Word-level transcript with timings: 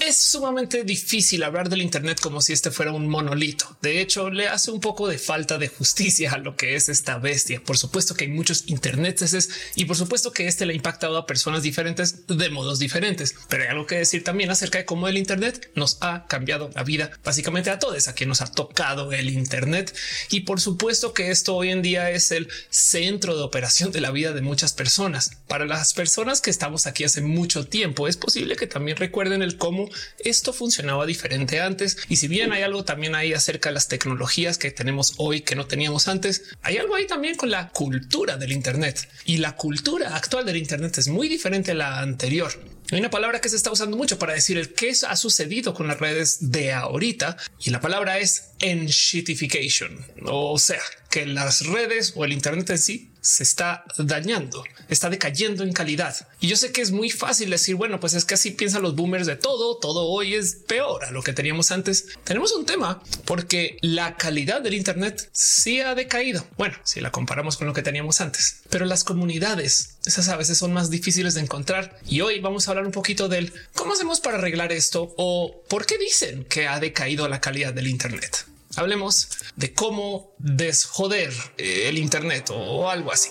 Es 0.00 0.22
sumamente 0.22 0.84
difícil 0.84 1.42
hablar 1.42 1.68
del 1.68 1.82
Internet 1.82 2.20
como 2.20 2.40
si 2.40 2.52
este 2.52 2.70
fuera 2.70 2.92
un 2.92 3.08
monolito. 3.08 3.76
De 3.82 4.00
hecho, 4.00 4.30
le 4.30 4.46
hace 4.46 4.70
un 4.70 4.80
poco 4.80 5.08
de 5.08 5.18
falta 5.18 5.58
de 5.58 5.68
justicia 5.68 6.32
a 6.32 6.38
lo 6.38 6.56
que 6.56 6.76
es 6.76 6.88
esta 6.88 7.18
bestia. 7.18 7.60
Por 7.64 7.78
supuesto 7.78 8.14
que 8.14 8.24
hay 8.24 8.30
muchos 8.30 8.64
internetes 8.68 9.50
y 9.74 9.86
por 9.86 9.96
supuesto 9.96 10.30
que 10.30 10.46
este 10.46 10.66
le 10.66 10.72
ha 10.72 10.76
impactado 10.76 11.16
a 11.16 11.26
personas 11.26 11.62
diferentes 11.62 12.26
de 12.28 12.48
modos 12.48 12.78
diferentes. 12.78 13.34
Pero 13.48 13.64
hay 13.64 13.70
algo 13.70 13.86
que 13.86 13.96
decir 13.96 14.22
también 14.22 14.50
acerca 14.50 14.78
de 14.78 14.84
cómo 14.84 15.08
el 15.08 15.18
Internet 15.18 15.70
nos 15.74 15.98
ha 16.00 16.26
cambiado 16.26 16.70
la 16.74 16.84
vida 16.84 17.10
básicamente 17.24 17.70
a 17.70 17.80
todos, 17.80 18.06
a 18.06 18.14
quien 18.14 18.28
nos 18.28 18.40
ha 18.40 18.52
tocado 18.52 19.12
el 19.12 19.30
Internet. 19.30 19.94
Y 20.30 20.40
por 20.40 20.60
supuesto 20.60 21.12
que 21.12 21.32
esto 21.32 21.56
hoy 21.56 21.70
en 21.70 21.82
día 21.82 22.10
es 22.10 22.30
el 22.30 22.48
centro 22.70 23.36
de 23.36 23.42
operación 23.42 23.90
de 23.90 24.00
la 24.00 24.12
vida 24.12 24.32
de 24.32 24.42
muchas 24.42 24.74
personas. 24.74 25.32
Para 25.48 25.66
las 25.66 25.92
personas 25.92 26.40
que 26.40 26.50
estamos 26.50 26.86
aquí 26.86 27.02
hace 27.02 27.20
mucho 27.20 27.66
tiempo, 27.66 28.06
es 28.06 28.16
posible 28.16 28.54
que 28.54 28.68
también 28.68 28.96
recuerden 28.96 29.42
el 29.42 29.58
cómo 29.58 29.77
esto 30.18 30.52
funcionaba 30.52 31.06
diferente 31.06 31.60
antes. 31.60 31.96
Y 32.08 32.16
si 32.16 32.28
bien 32.28 32.52
hay 32.52 32.62
algo 32.62 32.84
también 32.84 33.14
ahí 33.14 33.32
acerca 33.32 33.68
de 33.68 33.74
las 33.74 33.88
tecnologías 33.88 34.58
que 34.58 34.70
tenemos 34.70 35.14
hoy 35.18 35.42
que 35.42 35.56
no 35.56 35.66
teníamos 35.66 36.08
antes, 36.08 36.42
hay 36.62 36.78
algo 36.78 36.94
ahí 36.94 37.06
también 37.06 37.36
con 37.36 37.50
la 37.50 37.68
cultura 37.70 38.36
del 38.36 38.52
Internet 38.52 39.08
y 39.24 39.38
la 39.38 39.56
cultura 39.56 40.16
actual 40.16 40.46
del 40.46 40.56
Internet 40.56 40.98
es 40.98 41.08
muy 41.08 41.28
diferente 41.28 41.72
a 41.72 41.74
la 41.74 42.00
anterior. 42.00 42.52
Hay 42.90 43.00
una 43.00 43.10
palabra 43.10 43.40
que 43.42 43.50
se 43.50 43.56
está 43.56 43.70
usando 43.70 43.98
mucho 43.98 44.18
para 44.18 44.32
decir 44.32 44.56
el 44.56 44.72
qué 44.72 44.94
ha 45.06 45.16
sucedido 45.16 45.74
con 45.74 45.88
las 45.88 46.00
redes 46.00 46.50
de 46.50 46.72
ahorita 46.72 47.36
y 47.60 47.68
la 47.68 47.82
palabra 47.82 48.18
es 48.18 48.52
enshitification. 48.60 50.06
O 50.24 50.58
sea, 50.58 50.80
que 51.10 51.26
las 51.26 51.66
redes 51.66 52.14
o 52.16 52.24
el 52.24 52.32
Internet 52.32 52.70
en 52.70 52.78
sí 52.78 53.07
se 53.20 53.42
está 53.42 53.84
dañando, 53.98 54.64
está 54.88 55.10
decayendo 55.10 55.64
en 55.64 55.72
calidad. 55.72 56.14
Y 56.40 56.48
yo 56.48 56.56
sé 56.56 56.72
que 56.72 56.80
es 56.80 56.90
muy 56.90 57.10
fácil 57.10 57.50
decir, 57.50 57.74
bueno, 57.74 58.00
pues 58.00 58.14
es 58.14 58.24
que 58.24 58.34
así 58.34 58.50
piensan 58.50 58.82
los 58.82 58.94
boomers 58.94 59.26
de 59.26 59.36
todo, 59.36 59.76
todo 59.78 60.06
hoy 60.06 60.34
es 60.34 60.56
peor 60.66 61.04
a 61.04 61.10
lo 61.10 61.22
que 61.22 61.32
teníamos 61.32 61.70
antes. 61.70 62.06
Tenemos 62.24 62.52
un 62.52 62.66
tema 62.66 63.02
porque 63.24 63.78
la 63.80 64.16
calidad 64.16 64.60
del 64.60 64.74
Internet 64.74 65.28
sí 65.32 65.80
ha 65.80 65.94
decaído. 65.94 66.46
Bueno, 66.56 66.76
si 66.84 67.00
la 67.00 67.10
comparamos 67.10 67.56
con 67.56 67.66
lo 67.66 67.74
que 67.74 67.82
teníamos 67.82 68.20
antes, 68.20 68.62
pero 68.70 68.84
las 68.84 69.04
comunidades, 69.04 69.98
esas 70.04 70.28
a 70.28 70.36
veces 70.36 70.58
son 70.58 70.72
más 70.72 70.90
difíciles 70.90 71.34
de 71.34 71.40
encontrar. 71.40 71.98
Y 72.06 72.20
hoy 72.20 72.40
vamos 72.40 72.68
a 72.68 72.70
hablar 72.70 72.86
un 72.86 72.92
poquito 72.92 73.28
del 73.28 73.52
cómo 73.74 73.92
hacemos 73.92 74.20
para 74.20 74.38
arreglar 74.38 74.72
esto 74.72 75.14
o 75.16 75.62
por 75.68 75.86
qué 75.86 75.98
dicen 75.98 76.44
que 76.44 76.66
ha 76.66 76.80
decaído 76.80 77.28
la 77.28 77.40
calidad 77.40 77.72
del 77.72 77.88
Internet 77.88 78.46
hablemos 78.76 79.28
de 79.56 79.72
cómo 79.74 80.34
desjoder 80.38 81.32
eh, 81.56 81.88
el 81.88 81.98
Internet 81.98 82.50
o 82.50 82.90
algo 82.90 83.12
así. 83.12 83.30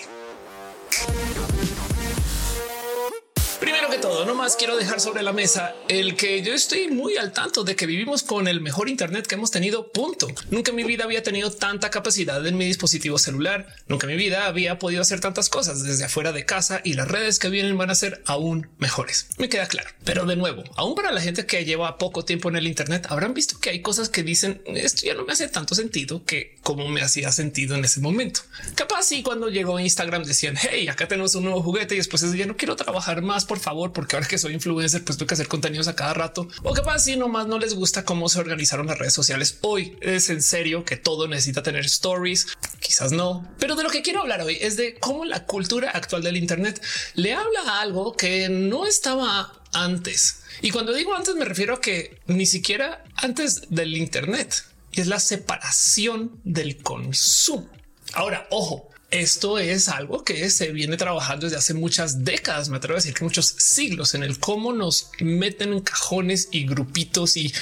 Primero 3.77 3.93
que 3.93 4.01
todo, 4.01 4.25
no 4.25 4.33
más 4.33 4.55
quiero 4.55 4.75
dejar 4.75 4.99
sobre 4.99 5.21
la 5.21 5.33
mesa 5.33 5.75
el 5.87 6.15
que 6.15 6.41
yo 6.41 6.51
estoy 6.55 6.87
muy 6.87 7.15
al 7.17 7.31
tanto 7.31 7.63
de 7.63 7.75
que 7.75 7.85
vivimos 7.85 8.23
con 8.23 8.47
el 8.47 8.59
mejor 8.59 8.89
Internet 8.89 9.27
que 9.27 9.35
hemos 9.35 9.51
tenido. 9.51 9.91
Punto. 9.91 10.27
Nunca 10.49 10.71
en 10.71 10.77
mi 10.77 10.83
vida 10.83 11.03
había 11.03 11.21
tenido 11.21 11.51
tanta 11.51 11.91
capacidad 11.91 12.43
en 12.47 12.57
mi 12.57 12.65
dispositivo 12.65 13.19
celular. 13.19 13.67
Nunca 13.87 14.07
en 14.07 14.13
mi 14.13 14.17
vida 14.17 14.47
había 14.47 14.79
podido 14.79 15.03
hacer 15.03 15.19
tantas 15.19 15.49
cosas 15.49 15.83
desde 15.83 16.05
afuera 16.05 16.31
de 16.31 16.43
casa 16.43 16.81
y 16.83 16.93
las 16.93 17.07
redes 17.07 17.37
que 17.37 17.49
vienen 17.49 17.77
van 17.77 17.91
a 17.91 17.95
ser 17.95 18.23
aún 18.25 18.67
mejores. 18.79 19.27
Me 19.37 19.47
queda 19.47 19.67
claro. 19.67 19.91
Pero 20.03 20.25
de 20.25 20.37
nuevo, 20.37 20.63
aún 20.75 20.95
para 20.95 21.11
la 21.11 21.21
gente 21.21 21.45
que 21.45 21.63
lleva 21.63 21.99
poco 21.99 22.25
tiempo 22.25 22.49
en 22.49 22.55
el 22.55 22.65
Internet, 22.65 23.05
habrán 23.11 23.35
visto 23.35 23.59
que 23.59 23.69
hay 23.69 23.83
cosas 23.83 24.09
que 24.09 24.23
dicen 24.23 24.59
esto 24.65 25.05
ya 25.05 25.13
no 25.13 25.23
me 25.23 25.33
hace 25.33 25.49
tanto 25.49 25.75
sentido 25.75 26.25
que 26.25 26.57
como 26.63 26.87
me 26.87 27.03
hacía 27.03 27.31
sentido 27.31 27.75
en 27.75 27.85
ese 27.85 27.99
momento. 27.99 28.41
Capaz 28.73 29.11
y 29.11 29.21
cuando 29.21 29.49
llegó 29.49 29.79
Instagram 29.79 30.23
decían 30.23 30.55
hey, 30.59 30.87
acá 30.87 31.07
tenemos 31.07 31.35
un 31.35 31.43
nuevo 31.43 31.61
juguete 31.61 31.93
y 31.93 31.97
después 31.97 32.23
ya 32.33 32.47
no 32.47 32.57
quiero 32.57 32.75
trabajar 32.75 33.21
más 33.21 33.45
por 33.45 33.59
favor, 33.67 33.91
porque 33.91 34.15
ahora 34.15 34.25
que 34.25 34.37
soy 34.37 34.53
influencer, 34.53 35.03
pues 35.03 35.17
tengo 35.17 35.27
que 35.27 35.33
hacer 35.33 35.49
contenidos 35.49 35.89
a 35.89 35.95
cada 35.95 36.13
rato. 36.13 36.47
O 36.63 36.73
capaz 36.73 36.99
si 36.99 37.17
nomás 37.17 37.47
no 37.47 37.59
les 37.59 37.73
gusta 37.73 38.05
cómo 38.05 38.29
se 38.29 38.39
organizaron 38.39 38.87
las 38.87 38.97
redes 38.97 39.13
sociales 39.13 39.57
hoy. 39.61 39.97
Es 39.99 40.29
en 40.29 40.41
serio 40.41 40.85
que 40.85 40.95
todo 40.95 41.27
necesita 41.27 41.63
tener 41.63 41.83
stories, 41.83 42.47
quizás 42.79 43.11
no, 43.11 43.45
pero 43.59 43.75
de 43.75 43.83
lo 43.83 43.89
que 43.89 44.01
quiero 44.01 44.21
hablar 44.21 44.41
hoy 44.41 44.57
es 44.61 44.77
de 44.77 44.95
cómo 44.95 45.25
la 45.25 45.43
cultura 45.45 45.91
actual 45.91 46.23
del 46.23 46.37
Internet 46.37 46.81
le 47.15 47.33
habla 47.33 47.59
a 47.67 47.81
algo 47.81 48.15
que 48.15 48.47
no 48.47 48.85
estaba 48.85 49.61
antes. 49.73 50.43
Y 50.61 50.71
cuando 50.71 50.93
digo 50.93 51.13
antes 51.13 51.35
me 51.35 51.43
refiero 51.43 51.73
a 51.73 51.81
que 51.81 52.21
ni 52.27 52.45
siquiera 52.45 53.03
antes 53.17 53.69
del 53.69 53.97
Internet 53.97 54.63
es 54.93 55.07
la 55.07 55.19
separación 55.19 56.39
del 56.45 56.81
consumo. 56.81 57.69
Ahora, 58.13 58.47
ojo, 58.49 58.89
esto 59.09 59.57
es 59.57 59.87
algo 59.87 60.23
que 60.23 60.49
se 60.49 60.71
viene 60.71 60.97
trabajando 60.97 61.45
desde 61.45 61.57
hace 61.57 61.73
muchas 61.73 62.25
décadas, 62.25 62.69
me 62.69 62.77
atrevo 62.77 62.95
a 62.95 62.99
decir 63.01 63.13
que 63.13 63.23
muchos 63.23 63.55
siglos 63.57 64.13
en 64.15 64.23
el 64.23 64.39
cómo 64.39 64.73
nos 64.73 65.11
meten 65.19 65.73
en 65.73 65.81
cajones 65.81 66.49
y 66.51 66.65
grupitos 66.65 67.37
y 67.37 67.53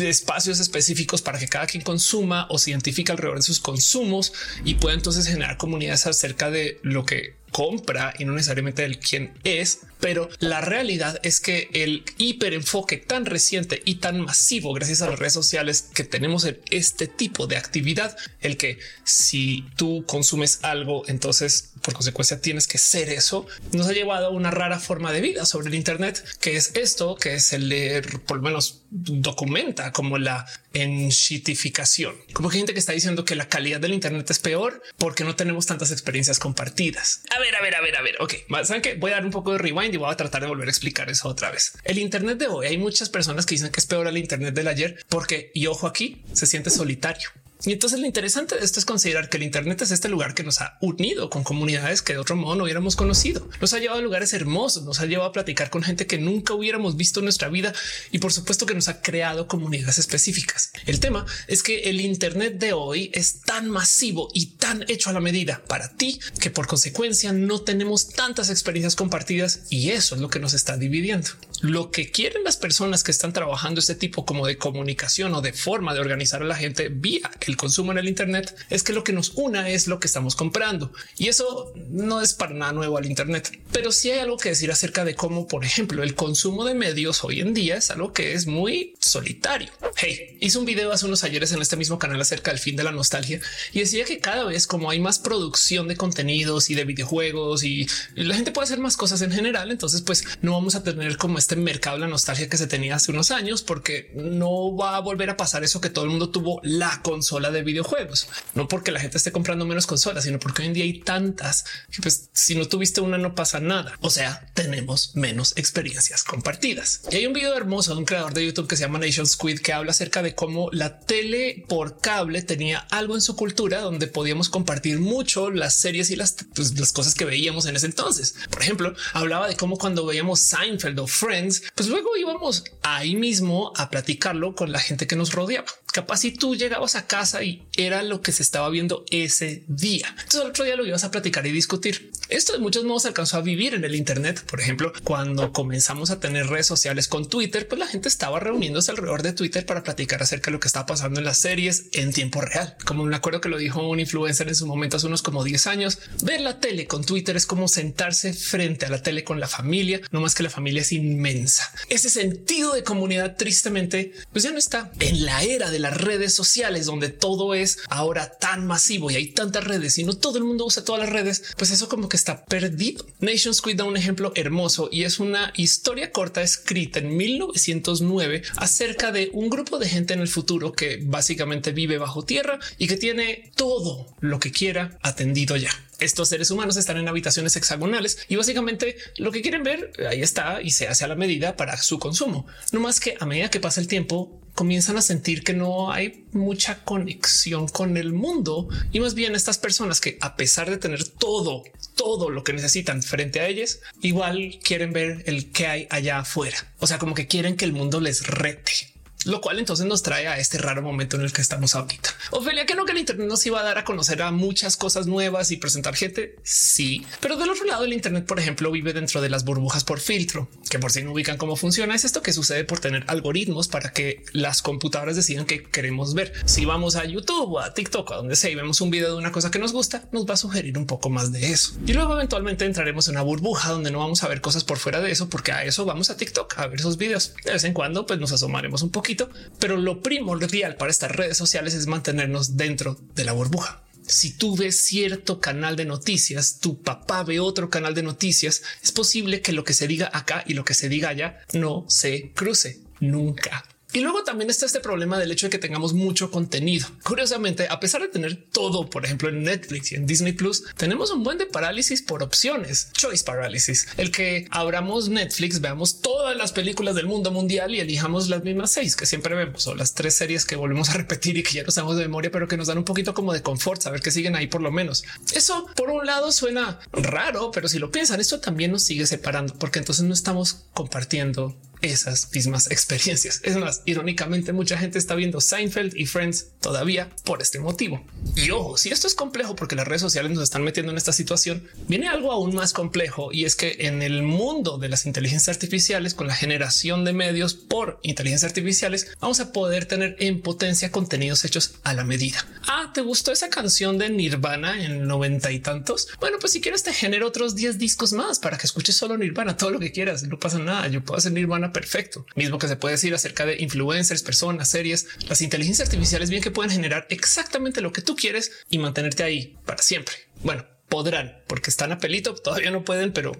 espacios 0.00 0.60
específicos 0.60 1.22
para 1.22 1.38
que 1.38 1.48
cada 1.48 1.66
quien 1.66 1.82
consuma 1.82 2.46
o 2.50 2.58
se 2.58 2.70
identifique 2.70 3.12
alrededor 3.12 3.38
de 3.38 3.42
sus 3.42 3.60
consumos 3.60 4.32
y 4.64 4.74
pueda 4.74 4.94
entonces 4.94 5.26
generar 5.26 5.56
comunidades 5.56 6.06
acerca 6.06 6.50
de 6.50 6.78
lo 6.82 7.04
que 7.06 7.39
compra 7.50 8.14
y 8.18 8.24
no 8.24 8.32
necesariamente 8.32 8.82
del 8.82 8.98
quién 8.98 9.32
es, 9.44 9.80
pero 10.00 10.28
la 10.38 10.60
realidad 10.60 11.20
es 11.22 11.40
que 11.40 11.68
el 11.72 12.04
hiperenfoque 12.18 12.96
tan 12.96 13.26
reciente 13.26 13.82
y 13.84 13.96
tan 13.96 14.20
masivo 14.20 14.72
gracias 14.72 15.02
a 15.02 15.08
las 15.08 15.18
redes 15.18 15.34
sociales 15.34 15.82
que 15.94 16.04
tenemos 16.04 16.44
en 16.44 16.58
este 16.70 17.06
tipo 17.06 17.46
de 17.46 17.56
actividad, 17.56 18.16
el 18.40 18.56
que 18.56 18.78
si 19.04 19.66
tú 19.76 20.04
consumes 20.06 20.60
algo, 20.62 21.02
entonces 21.06 21.70
por 21.82 21.94
consecuencia 21.94 22.40
tienes 22.40 22.66
que 22.66 22.78
ser 22.78 23.08
eso, 23.08 23.46
nos 23.72 23.88
ha 23.88 23.92
llevado 23.92 24.26
a 24.26 24.30
una 24.30 24.50
rara 24.50 24.78
forma 24.78 25.12
de 25.12 25.20
vida 25.20 25.46
sobre 25.46 25.68
el 25.68 25.74
Internet, 25.74 26.22
que 26.40 26.56
es 26.56 26.72
esto, 26.74 27.16
que 27.16 27.34
es 27.34 27.52
el 27.52 27.68
leer, 27.68 28.20
por 28.20 28.38
lo 28.38 28.42
menos 28.42 28.82
documenta 28.90 29.92
como 29.92 30.18
la 30.18 30.46
enshitificación, 30.72 32.14
como 32.32 32.50
gente 32.50 32.72
que 32.72 32.78
está 32.78 32.92
diciendo 32.92 33.24
que 33.24 33.34
la 33.34 33.48
calidad 33.48 33.80
del 33.80 33.94
Internet 33.94 34.30
es 34.30 34.38
peor 34.38 34.82
porque 34.98 35.24
no 35.24 35.36
tenemos 35.36 35.66
tantas 35.66 35.90
experiencias 35.90 36.38
compartidas. 36.38 37.22
Ver, 37.40 37.56
a 37.56 37.60
ver, 37.60 37.74
a 37.74 37.80
ver, 37.80 37.96
a 37.96 38.02
ver. 38.02 38.16
Ok, 38.20 38.34
saben 38.64 38.82
que 38.82 38.94
voy 38.94 39.10
a 39.10 39.14
dar 39.14 39.24
un 39.24 39.30
poco 39.30 39.52
de 39.52 39.58
rewind 39.58 39.94
y 39.94 39.96
voy 39.96 40.12
a 40.12 40.16
tratar 40.16 40.42
de 40.42 40.48
volver 40.48 40.68
a 40.68 40.70
explicar 40.70 41.10
eso 41.10 41.28
otra 41.28 41.50
vez. 41.50 41.78
El 41.84 41.98
Internet 41.98 42.38
de 42.38 42.46
hoy 42.46 42.66
hay 42.66 42.78
muchas 42.78 43.08
personas 43.08 43.46
que 43.46 43.54
dicen 43.54 43.70
que 43.70 43.80
es 43.80 43.86
peor 43.86 44.06
al 44.06 44.16
Internet 44.16 44.54
del 44.54 44.68
ayer 44.68 45.04
porque 45.08 45.50
y 45.54 45.66
ojo 45.66 45.86
aquí 45.86 46.22
se 46.32 46.46
siente 46.46 46.70
solitario. 46.70 47.30
Y 47.64 47.72
entonces 47.72 48.00
lo 48.00 48.06
interesante 48.06 48.56
de 48.56 48.64
esto 48.64 48.78
es 48.78 48.86
considerar 48.86 49.28
que 49.28 49.36
el 49.36 49.42
Internet 49.42 49.82
es 49.82 49.90
este 49.90 50.08
lugar 50.08 50.34
que 50.34 50.42
nos 50.42 50.60
ha 50.60 50.78
unido 50.80 51.28
con 51.28 51.44
comunidades 51.44 52.02
que 52.02 52.14
de 52.14 52.18
otro 52.18 52.36
modo 52.36 52.56
no 52.56 52.64
hubiéramos 52.64 52.96
conocido. 52.96 53.46
Nos 53.60 53.74
ha 53.74 53.78
llevado 53.78 54.00
a 54.00 54.02
lugares 54.02 54.32
hermosos, 54.32 54.84
nos 54.84 55.00
ha 55.00 55.06
llevado 55.06 55.28
a 55.28 55.32
platicar 55.32 55.70
con 55.70 55.82
gente 55.82 56.06
que 56.06 56.18
nunca 56.18 56.54
hubiéramos 56.54 56.96
visto 56.96 57.20
en 57.20 57.24
nuestra 57.24 57.48
vida 57.48 57.72
y 58.10 58.18
por 58.18 58.32
supuesto 58.32 58.66
que 58.66 58.74
nos 58.74 58.88
ha 58.88 59.02
creado 59.02 59.46
comunidades 59.46 59.98
específicas. 59.98 60.72
El 60.86 61.00
tema 61.00 61.26
es 61.48 61.62
que 61.62 61.90
el 61.90 62.00
Internet 62.00 62.58
de 62.58 62.72
hoy 62.72 63.10
es 63.12 63.40
tan 63.40 63.68
masivo 63.68 64.28
y 64.32 64.56
tan 64.56 64.84
hecho 64.88 65.10
a 65.10 65.12
la 65.12 65.20
medida 65.20 65.62
para 65.68 65.96
ti 65.96 66.18
que 66.40 66.50
por 66.50 66.66
consecuencia 66.66 67.32
no 67.32 67.60
tenemos 67.60 68.08
tantas 68.08 68.50
experiencias 68.50 68.96
compartidas 68.96 69.62
y 69.70 69.90
eso 69.90 70.14
es 70.14 70.20
lo 70.20 70.30
que 70.30 70.40
nos 70.40 70.54
está 70.54 70.76
dividiendo. 70.76 71.28
Lo 71.60 71.90
que 71.90 72.10
quieren 72.10 72.44
las 72.44 72.56
personas 72.56 73.02
que 73.02 73.10
están 73.10 73.32
trabajando 73.32 73.80
este 73.80 73.94
tipo 73.94 74.24
como 74.24 74.46
de 74.46 74.56
comunicación 74.56 75.34
o 75.34 75.42
de 75.42 75.52
forma 75.52 75.92
de 75.92 76.00
organizar 76.00 76.42
a 76.42 76.46
la 76.46 76.56
gente 76.56 76.88
vía 76.88 77.30
consumo 77.56 77.92
en 77.92 77.98
el 77.98 78.08
Internet 78.08 78.54
es 78.68 78.82
que 78.82 78.92
lo 78.92 79.04
que 79.04 79.12
nos 79.12 79.32
una 79.36 79.68
es 79.68 79.86
lo 79.86 80.00
que 80.00 80.06
estamos 80.06 80.36
comprando 80.36 80.92
y 81.16 81.28
eso 81.28 81.72
no 81.88 82.20
es 82.20 82.34
para 82.34 82.54
nada 82.54 82.72
nuevo 82.72 82.98
al 82.98 83.06
Internet, 83.06 83.58
pero 83.72 83.92
sí 83.92 84.10
hay 84.10 84.20
algo 84.20 84.36
que 84.36 84.50
decir 84.50 84.70
acerca 84.70 85.04
de 85.04 85.14
cómo, 85.14 85.46
por 85.46 85.64
ejemplo, 85.64 86.02
el 86.02 86.14
consumo 86.14 86.64
de 86.64 86.74
medios 86.74 87.24
hoy 87.24 87.40
en 87.40 87.54
día 87.54 87.76
es 87.76 87.90
algo 87.90 88.12
que 88.12 88.34
es 88.34 88.46
muy 88.46 88.94
solitario. 88.98 89.70
Hey, 89.96 90.36
hice 90.40 90.58
un 90.58 90.64
video 90.64 90.92
hace 90.92 91.06
unos 91.06 91.24
ayeres 91.24 91.52
en 91.52 91.62
este 91.62 91.76
mismo 91.76 91.98
canal 91.98 92.20
acerca 92.20 92.50
del 92.50 92.60
fin 92.60 92.76
de 92.76 92.84
la 92.84 92.92
nostalgia 92.92 93.40
y 93.72 93.80
decía 93.80 94.04
que 94.04 94.18
cada 94.18 94.44
vez 94.44 94.66
como 94.66 94.90
hay 94.90 95.00
más 95.00 95.18
producción 95.18 95.88
de 95.88 95.96
contenidos 95.96 96.70
y 96.70 96.74
de 96.74 96.84
videojuegos 96.84 97.64
y 97.64 97.86
la 98.14 98.34
gente 98.34 98.52
puede 98.52 98.64
hacer 98.64 98.78
más 98.78 98.96
cosas 98.96 99.22
en 99.22 99.32
general, 99.32 99.70
entonces 99.70 100.02
pues 100.02 100.24
no 100.42 100.52
vamos 100.52 100.74
a 100.74 100.82
tener 100.82 101.16
como 101.16 101.38
este 101.38 101.56
mercado 101.56 101.96
de 101.96 102.02
la 102.02 102.08
nostalgia 102.08 102.48
que 102.48 102.56
se 102.56 102.66
tenía 102.66 102.96
hace 102.96 103.12
unos 103.12 103.30
años 103.30 103.62
porque 103.62 104.10
no 104.14 104.76
va 104.76 104.96
a 104.96 105.00
volver 105.00 105.30
a 105.30 105.36
pasar 105.36 105.64
eso 105.64 105.80
que 105.80 105.90
todo 105.90 106.04
el 106.04 106.10
mundo 106.10 106.30
tuvo 106.30 106.60
la 106.62 107.00
consola 107.02 107.39
de 107.50 107.62
videojuegos, 107.62 108.28
no 108.54 108.68
porque 108.68 108.90
la 108.90 109.00
gente 109.00 109.16
esté 109.16 109.32
comprando 109.32 109.64
menos 109.64 109.86
consolas, 109.86 110.24
sino 110.24 110.38
porque 110.38 110.62
hoy 110.62 110.68
en 110.68 110.74
día 110.74 110.84
hay 110.84 111.00
tantas 111.00 111.64
que 111.90 112.02
pues, 112.02 112.28
si 112.34 112.54
no 112.54 112.68
tuviste 112.68 113.00
una 113.00 113.16
no 113.16 113.34
pasa 113.34 113.60
nada. 113.60 113.96
O 114.00 114.10
sea, 114.10 114.46
tenemos 114.54 115.16
menos 115.16 115.54
experiencias 115.56 116.24
compartidas. 116.24 117.02
Y 117.10 117.16
hay 117.16 117.26
un 117.26 117.32
video 117.32 117.56
hermoso 117.56 117.94
de 117.94 118.00
un 118.00 118.04
creador 118.04 118.34
de 118.34 118.44
YouTube 118.44 118.68
que 118.68 118.76
se 118.76 118.82
llama 118.82 118.98
Nation 118.98 119.26
Squid 119.26 119.60
que 119.60 119.72
habla 119.72 119.92
acerca 119.92 120.22
de 120.22 120.34
cómo 120.34 120.68
la 120.72 121.00
tele 121.00 121.64
por 121.68 122.00
cable 122.00 122.42
tenía 122.42 122.80
algo 122.90 123.14
en 123.14 123.22
su 123.22 123.36
cultura 123.36 123.80
donde 123.80 124.06
podíamos 124.06 124.48
compartir 124.48 124.98
mucho 124.98 125.50
las 125.50 125.74
series 125.74 126.10
y 126.10 126.16
las, 126.16 126.36
pues, 126.54 126.78
las 126.78 126.92
cosas 126.92 127.14
que 127.14 127.24
veíamos 127.24 127.66
en 127.66 127.76
ese 127.76 127.86
entonces. 127.86 128.34
Por 128.50 128.62
ejemplo, 128.62 128.94
hablaba 129.12 129.48
de 129.48 129.56
cómo 129.56 129.78
cuando 129.78 130.04
veíamos 130.04 130.40
Seinfeld 130.40 130.98
o 130.98 131.06
Friends, 131.06 131.62
pues 131.74 131.88
luego 131.88 132.16
íbamos 132.16 132.64
ahí 132.82 133.14
mismo 133.14 133.72
a 133.76 133.90
platicarlo 133.90 134.54
con 134.54 134.72
la 134.72 134.80
gente 134.80 135.06
que 135.06 135.16
nos 135.16 135.32
rodeaba. 135.32 135.66
Capaz 135.92 136.18
si 136.18 136.32
tú 136.32 136.54
llegabas 136.54 136.96
a 136.96 137.06
casa 137.06 137.42
y 137.42 137.66
era 137.76 138.02
lo 138.02 138.20
que 138.20 138.32
se 138.32 138.42
estaba 138.42 138.68
viendo 138.68 139.04
ese 139.10 139.64
día. 139.66 140.06
Entonces 140.10 140.40
el 140.42 140.48
otro 140.48 140.64
día 140.64 140.76
lo 140.76 140.86
ibas 140.86 141.04
a 141.04 141.10
platicar 141.10 141.46
y 141.46 141.52
discutir. 141.52 142.10
Esto 142.28 142.52
de 142.52 142.60
muchos 142.60 142.84
modos 142.84 143.06
alcanzó 143.06 143.38
a 143.38 143.40
vivir 143.40 143.74
en 143.74 143.84
el 143.84 143.96
Internet. 143.96 144.44
Por 144.44 144.60
ejemplo, 144.60 144.92
cuando 145.02 145.52
comenzamos 145.52 146.10
a 146.10 146.20
tener 146.20 146.46
redes 146.46 146.66
sociales 146.66 147.08
con 147.08 147.28
Twitter, 147.28 147.66
pues 147.66 147.78
la 147.80 147.88
gente 147.88 148.08
estaba 148.08 148.38
reuniéndose 148.38 148.92
alrededor 148.92 149.22
de 149.22 149.32
Twitter 149.32 149.66
para 149.66 149.82
platicar 149.82 150.22
acerca 150.22 150.46
de 150.46 150.52
lo 150.52 150.60
que 150.60 150.68
estaba 150.68 150.86
pasando 150.86 151.18
en 151.18 151.26
las 151.26 151.38
series 151.38 151.86
en 151.92 152.12
tiempo 152.12 152.40
real. 152.40 152.76
Como 152.84 153.04
me 153.04 153.16
acuerdo 153.16 153.40
que 153.40 153.48
lo 153.48 153.58
dijo 153.58 153.86
un 153.86 153.98
influencer 153.98 154.46
en 154.46 154.54
su 154.54 154.66
momento 154.66 154.96
hace 154.96 155.08
unos 155.08 155.22
como 155.22 155.42
10 155.42 155.66
años, 155.66 155.98
ver 156.22 156.40
la 156.40 156.60
tele 156.60 156.86
con 156.86 157.04
Twitter 157.04 157.36
es 157.36 157.46
como 157.46 157.66
sentarse 157.66 158.32
frente 158.32 158.86
a 158.86 158.90
la 158.90 159.02
tele 159.02 159.24
con 159.24 159.40
la 159.40 159.48
familia, 159.48 160.00
no 160.12 160.20
más 160.20 160.36
que 160.36 160.44
la 160.44 160.50
familia 160.50 160.82
es 160.82 160.92
inmensa. 160.92 161.72
Ese 161.88 162.10
sentido 162.10 162.74
de 162.74 162.84
comunidad 162.84 163.36
tristemente 163.36 164.12
pues 164.32 164.44
ya 164.44 164.52
no 164.52 164.58
está 164.58 164.92
en 165.00 165.24
la 165.24 165.42
era 165.42 165.70
de 165.70 165.79
las 165.80 166.00
redes 166.00 166.34
sociales 166.34 166.86
donde 166.86 167.08
todo 167.08 167.54
es 167.54 167.78
ahora 167.88 168.38
tan 168.38 168.66
masivo 168.66 169.10
y 169.10 169.16
hay 169.16 169.28
tantas 169.28 169.64
redes 169.64 169.98
y 169.98 170.04
no 170.04 170.14
todo 170.14 170.38
el 170.38 170.44
mundo 170.44 170.66
usa 170.66 170.84
todas 170.84 171.00
las 171.00 171.10
redes, 171.10 171.42
pues 171.56 171.70
eso 171.70 171.88
como 171.88 172.08
que 172.08 172.16
está 172.16 172.44
perdido. 172.44 173.06
Nation 173.20 173.54
Squid 173.54 173.76
da 173.76 173.84
un 173.84 173.96
ejemplo 173.96 174.32
hermoso 174.34 174.88
y 174.90 175.04
es 175.04 175.18
una 175.18 175.52
historia 175.56 176.12
corta 176.12 176.42
escrita 176.42 176.98
en 176.98 177.16
1909 177.16 178.42
acerca 178.56 179.12
de 179.12 179.30
un 179.32 179.50
grupo 179.50 179.78
de 179.78 179.88
gente 179.88 180.14
en 180.14 180.20
el 180.20 180.28
futuro 180.28 180.72
que 180.72 181.00
básicamente 181.02 181.72
vive 181.72 181.98
bajo 181.98 182.24
tierra 182.24 182.58
y 182.78 182.86
que 182.86 182.96
tiene 182.96 183.50
todo 183.56 184.06
lo 184.20 184.38
que 184.38 184.52
quiera 184.52 184.98
atendido 185.02 185.56
ya 185.56 185.70
estos 186.00 186.28
seres 186.28 186.50
humanos 186.50 186.76
están 186.76 186.96
en 186.96 187.08
habitaciones 187.08 187.54
hexagonales 187.56 188.18
y 188.28 188.36
básicamente 188.36 188.96
lo 189.16 189.30
que 189.30 189.42
quieren 189.42 189.62
ver 189.62 189.92
ahí 190.08 190.22
está 190.22 190.62
y 190.62 190.70
se 190.70 190.88
hace 190.88 191.04
a 191.04 191.08
la 191.08 191.14
medida 191.14 191.56
para 191.56 191.76
su 191.76 191.98
consumo. 191.98 192.46
No 192.72 192.80
más 192.80 193.00
que 193.00 193.16
a 193.20 193.26
medida 193.26 193.50
que 193.50 193.60
pasa 193.60 193.80
el 193.80 193.86
tiempo 193.86 194.39
comienzan 194.60 194.98
a 194.98 195.00
sentir 195.00 195.42
que 195.42 195.54
no 195.54 195.90
hay 195.90 196.26
mucha 196.32 196.84
conexión 196.84 197.66
con 197.66 197.96
el 197.96 198.12
mundo 198.12 198.68
y 198.92 199.00
más 199.00 199.14
bien 199.14 199.34
estas 199.34 199.56
personas 199.56 200.02
que 200.02 200.18
a 200.20 200.36
pesar 200.36 200.68
de 200.68 200.76
tener 200.76 201.02
todo, 201.02 201.64
todo 201.96 202.28
lo 202.28 202.44
que 202.44 202.52
necesitan 202.52 203.02
frente 203.02 203.40
a 203.40 203.48
ellos, 203.48 203.80
igual 204.02 204.58
quieren 204.62 204.92
ver 204.92 205.22
el 205.24 205.50
que 205.50 205.66
hay 205.66 205.86
allá 205.88 206.18
afuera. 206.18 206.58
O 206.78 206.86
sea, 206.86 206.98
como 206.98 207.14
que 207.14 207.26
quieren 207.26 207.56
que 207.56 207.64
el 207.64 207.72
mundo 207.72 208.00
les 208.00 208.26
rete 208.26 208.89
lo 209.26 209.40
cual 209.40 209.58
entonces 209.58 209.86
nos 209.86 210.02
trae 210.02 210.26
a 210.28 210.38
este 210.38 210.58
raro 210.58 210.82
momento 210.82 211.16
en 211.16 211.22
el 211.22 211.32
que 211.32 211.42
estamos 211.42 211.74
ahorita. 211.74 212.10
Ofelia, 212.30 212.66
que 212.66 212.74
no 212.74 212.84
que 212.84 212.92
el 212.92 212.98
Internet 212.98 213.28
nos 213.28 213.44
iba 213.46 213.60
a 213.60 213.62
dar 213.62 213.78
a 213.78 213.84
conocer 213.84 214.22
a 214.22 214.30
muchas 214.30 214.76
cosas 214.76 215.06
nuevas 215.06 215.50
y 215.50 215.56
presentar 215.56 215.94
gente. 215.94 216.36
Sí, 216.42 217.04
pero 217.20 217.36
del 217.36 217.50
otro 217.50 217.64
lado, 217.64 217.84
el 217.84 217.92
Internet, 217.92 218.26
por 218.26 218.38
ejemplo, 218.38 218.70
vive 218.70 218.92
dentro 218.92 219.20
de 219.20 219.28
las 219.28 219.44
burbujas 219.44 219.84
por 219.84 220.00
filtro, 220.00 220.48
que 220.70 220.78
por 220.78 220.90
si 220.90 221.02
no 221.02 221.12
ubican 221.12 221.36
cómo 221.36 221.56
funciona. 221.56 221.94
Es 221.94 222.04
esto 222.04 222.22
que 222.22 222.32
sucede 222.32 222.64
por 222.64 222.80
tener 222.80 223.04
algoritmos 223.08 223.68
para 223.68 223.92
que 223.92 224.24
las 224.32 224.62
computadoras 224.62 225.16
decidan 225.16 225.46
qué 225.46 225.62
queremos 225.62 226.14
ver. 226.14 226.32
Si 226.46 226.64
vamos 226.64 226.96
a 226.96 227.04
YouTube 227.04 227.52
o 227.52 227.60
a 227.60 227.74
TikTok, 227.74 228.12
a 228.12 228.16
donde 228.16 228.36
sea 228.36 228.50
y 228.50 228.54
vemos 228.54 228.80
un 228.80 228.90
video 228.90 229.12
de 229.12 229.18
una 229.18 229.32
cosa 229.32 229.50
que 229.50 229.58
nos 229.58 229.72
gusta, 229.72 230.08
nos 230.12 230.28
va 230.28 230.34
a 230.34 230.38
sugerir 230.38 230.78
un 230.78 230.86
poco 230.86 231.10
más 231.10 231.32
de 231.32 231.52
eso. 231.52 231.74
Y 231.86 231.92
luego 231.92 232.14
eventualmente 232.14 232.64
entraremos 232.64 233.08
en 233.08 233.14
una 233.14 233.22
burbuja 233.22 233.70
donde 233.70 233.90
no 233.90 233.98
vamos 233.98 234.22
a 234.22 234.28
ver 234.28 234.40
cosas 234.40 234.64
por 234.64 234.78
fuera 234.78 235.00
de 235.00 235.10
eso, 235.10 235.28
porque 235.28 235.52
a 235.52 235.64
eso 235.64 235.84
vamos 235.84 236.10
a 236.10 236.16
TikTok 236.16 236.58
a 236.58 236.66
ver 236.66 236.80
esos 236.80 236.96
videos. 236.96 237.34
De 237.44 237.52
vez 237.52 237.64
en 237.64 237.74
cuando, 237.74 238.06
pues 238.06 238.18
nos 238.18 238.32
asomaremos 238.32 238.82
un 238.82 238.90
poquito 238.90 239.09
pero 239.58 239.76
lo 239.76 240.02
primordial 240.02 240.76
para 240.76 240.90
estas 240.90 241.10
redes 241.10 241.36
sociales 241.36 241.74
es 241.74 241.86
mantenernos 241.86 242.56
dentro 242.56 242.98
de 243.14 243.24
la 243.24 243.32
burbuja. 243.32 243.82
Si 244.06 244.32
tú 244.32 244.56
ves 244.56 244.82
cierto 244.82 245.40
canal 245.40 245.76
de 245.76 245.84
noticias, 245.84 246.58
tu 246.58 246.82
papá 246.82 247.22
ve 247.22 247.38
otro 247.38 247.70
canal 247.70 247.94
de 247.94 248.02
noticias, 248.02 248.62
es 248.82 248.90
posible 248.92 249.40
que 249.40 249.52
lo 249.52 249.62
que 249.62 249.74
se 249.74 249.86
diga 249.86 250.10
acá 250.12 250.42
y 250.46 250.54
lo 250.54 250.64
que 250.64 250.74
se 250.74 250.88
diga 250.88 251.10
allá 251.10 251.38
no 251.52 251.84
se 251.88 252.32
cruce 252.32 252.80
nunca. 252.98 253.64
Y 253.92 254.00
luego 254.00 254.22
también 254.22 254.50
está 254.50 254.66
este 254.66 254.80
problema 254.80 255.18
del 255.18 255.32
hecho 255.32 255.46
de 255.46 255.50
que 255.50 255.58
tengamos 255.58 255.94
mucho 255.94 256.30
contenido. 256.30 256.86
Curiosamente, 257.02 257.66
a 257.68 257.80
pesar 257.80 258.02
de 258.02 258.08
tener 258.08 258.36
todo, 258.52 258.88
por 258.88 259.04
ejemplo, 259.04 259.28
en 259.28 259.42
Netflix 259.42 259.92
y 259.92 259.96
en 259.96 260.06
Disney 260.06 260.32
Plus, 260.32 260.64
tenemos 260.76 261.10
un 261.10 261.24
buen 261.24 261.38
de 261.38 261.46
parálisis 261.46 262.02
por 262.02 262.22
opciones, 262.22 262.88
choice 262.92 263.24
parálisis, 263.24 263.88
el 263.96 264.10
que 264.10 264.46
abramos 264.50 265.08
Netflix, 265.08 265.60
veamos 265.60 266.00
todas 266.00 266.36
las 266.36 266.52
películas 266.52 266.94
del 266.94 267.06
mundo 267.06 267.30
mundial 267.30 267.74
y 267.74 267.80
elijamos 267.80 268.28
las 268.28 268.44
mismas 268.44 268.70
seis 268.70 268.96
que 268.96 269.06
siempre 269.06 269.34
vemos 269.34 269.66
o 269.66 269.74
las 269.74 269.94
tres 269.94 270.16
series 270.16 270.44
que 270.44 270.56
volvemos 270.56 270.90
a 270.90 270.94
repetir 270.94 271.36
y 271.36 271.42
que 271.42 271.54
ya 271.54 271.62
no 271.62 271.70
sabemos 271.70 271.96
de 271.96 272.02
memoria, 272.02 272.30
pero 272.30 272.48
que 272.48 272.56
nos 272.56 272.68
dan 272.68 272.78
un 272.78 272.84
poquito 272.84 273.14
como 273.14 273.32
de 273.32 273.42
confort, 273.42 273.82
saber 273.82 274.00
que 274.00 274.10
siguen 274.10 274.36
ahí 274.36 274.46
por 274.46 274.60
lo 274.60 274.70
menos. 274.70 275.04
Eso 275.34 275.66
por 275.74 275.90
un 275.90 276.06
lado 276.06 276.32
suena 276.32 276.78
raro, 276.92 277.50
pero 277.50 277.68
si 277.68 277.78
lo 277.78 277.90
piensan, 277.90 278.20
esto 278.20 278.40
también 278.40 278.72
nos 278.72 278.84
sigue 278.84 279.06
separando 279.06 279.54
porque 279.54 279.78
entonces 279.78 280.04
no 280.04 280.14
estamos 280.14 280.66
compartiendo 280.74 281.56
esas 281.82 282.30
mismas 282.32 282.70
experiencias. 282.70 283.40
Es 283.44 283.56
más, 283.56 283.82
irónicamente, 283.84 284.52
mucha 284.52 284.78
gente 284.78 284.98
está 284.98 285.14
viendo 285.14 285.40
Seinfeld 285.40 285.96
y 285.96 286.06
Friends 286.06 286.48
todavía 286.60 287.08
por 287.24 287.42
este 287.42 287.58
motivo. 287.58 288.04
Y 288.36 288.50
ojo, 288.50 288.76
si 288.76 288.90
esto 288.90 289.06
es 289.06 289.14
complejo 289.14 289.56
porque 289.56 289.76
las 289.76 289.86
redes 289.86 290.02
sociales 290.02 290.32
nos 290.32 290.44
están 290.44 290.62
metiendo 290.62 290.92
en 290.92 290.98
esta 290.98 291.12
situación, 291.12 291.68
viene 291.88 292.08
algo 292.08 292.32
aún 292.32 292.54
más 292.54 292.72
complejo 292.72 293.32
y 293.32 293.44
es 293.44 293.56
que 293.56 293.76
en 293.80 294.02
el 294.02 294.22
mundo 294.22 294.78
de 294.78 294.88
las 294.88 295.06
inteligencias 295.06 295.56
artificiales, 295.56 296.14
con 296.14 296.26
la 296.26 296.34
generación 296.34 297.04
de 297.04 297.12
medios 297.12 297.54
por 297.54 297.98
inteligencias 298.02 298.50
artificiales, 298.50 299.08
vamos 299.20 299.40
a 299.40 299.52
poder 299.52 299.86
tener 299.86 300.16
en 300.18 300.40
potencia 300.40 300.90
contenidos 300.90 301.44
hechos 301.44 301.74
a 301.82 301.94
la 301.94 302.04
medida. 302.04 302.46
Ah, 302.66 302.90
¿te 302.94 303.00
gustó 303.00 303.32
esa 303.32 303.50
canción 303.50 303.98
de 303.98 304.10
Nirvana 304.10 304.84
en 304.84 305.06
noventa 305.06 305.50
y 305.52 305.60
tantos? 305.60 306.08
Bueno, 306.20 306.38
pues 306.40 306.52
si 306.52 306.60
quieres 306.60 306.82
te 306.82 306.92
genero 306.92 307.26
otros 307.26 307.54
10 307.54 307.78
discos 307.78 308.12
más 308.12 308.38
para 308.38 308.58
que 308.58 308.66
escuches 308.66 308.96
solo 308.96 309.16
Nirvana, 309.16 309.56
todo 309.56 309.70
lo 309.70 309.78
que 309.78 309.92
quieras, 309.92 310.22
no 310.24 310.38
pasa 310.38 310.58
nada, 310.58 310.86
yo 310.88 311.02
puedo 311.02 311.18
hacer 311.18 311.32
Nirvana 311.32 311.69
perfecto. 311.72 312.26
Mismo 312.34 312.58
que 312.58 312.68
se 312.68 312.76
puede 312.76 312.94
decir 312.94 313.14
acerca 313.14 313.46
de 313.46 313.60
influencers, 313.60 314.22
personas, 314.22 314.68
series. 314.68 315.06
Las 315.28 315.42
inteligencias 315.42 315.88
artificiales 315.88 316.30
bien 316.30 316.42
que 316.42 316.50
pueden 316.50 316.70
generar 316.70 317.06
exactamente 317.10 317.80
lo 317.80 317.92
que 317.92 318.02
tú 318.02 318.16
quieres 318.16 318.52
y 318.68 318.78
mantenerte 318.78 319.22
ahí 319.22 319.56
para 319.64 319.82
siempre. 319.82 320.14
Bueno, 320.42 320.66
podrán 320.88 321.42
porque 321.46 321.70
están 321.70 321.92
a 321.92 321.98
pelito, 321.98 322.34
todavía 322.34 322.70
no 322.70 322.84
pueden, 322.84 323.12
pero 323.12 323.32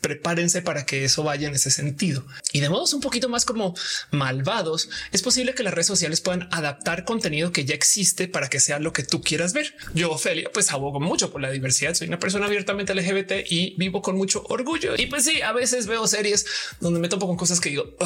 prepárense 0.00 0.62
para 0.62 0.86
que 0.86 1.04
eso 1.04 1.22
vaya 1.22 1.48
en 1.48 1.54
ese 1.54 1.70
sentido. 1.70 2.24
Y 2.52 2.60
de 2.60 2.68
modos 2.68 2.92
un 2.94 3.00
poquito 3.00 3.28
más 3.28 3.44
como 3.44 3.74
malvados, 4.10 4.88
es 5.12 5.22
posible 5.22 5.54
que 5.54 5.62
las 5.62 5.74
redes 5.74 5.86
sociales 5.86 6.20
puedan 6.20 6.48
adaptar 6.50 7.04
contenido 7.04 7.52
que 7.52 7.64
ya 7.64 7.74
existe 7.74 8.28
para 8.28 8.48
que 8.48 8.60
sea 8.60 8.78
lo 8.78 8.92
que 8.92 9.02
tú 9.02 9.20
quieras 9.22 9.52
ver. 9.52 9.74
Yo, 9.94 10.10
Ophelia, 10.10 10.50
pues 10.52 10.70
abogo 10.70 11.00
mucho 11.00 11.30
por 11.30 11.40
la 11.40 11.50
diversidad. 11.50 11.94
Soy 11.94 12.08
una 12.08 12.18
persona 12.18 12.46
abiertamente 12.46 12.94
LGBT 12.94 13.32
y 13.50 13.74
vivo 13.76 14.02
con 14.02 14.16
mucho 14.16 14.44
orgullo. 14.48 14.94
Y 14.96 15.06
pues 15.06 15.24
sí, 15.24 15.42
a 15.42 15.52
veces 15.52 15.86
veo 15.86 16.06
series 16.06 16.46
donde 16.80 17.00
me 17.00 17.08
topo 17.08 17.26
con 17.26 17.36
cosas 17.36 17.60
que 17.60 17.70
digo, 17.70 17.96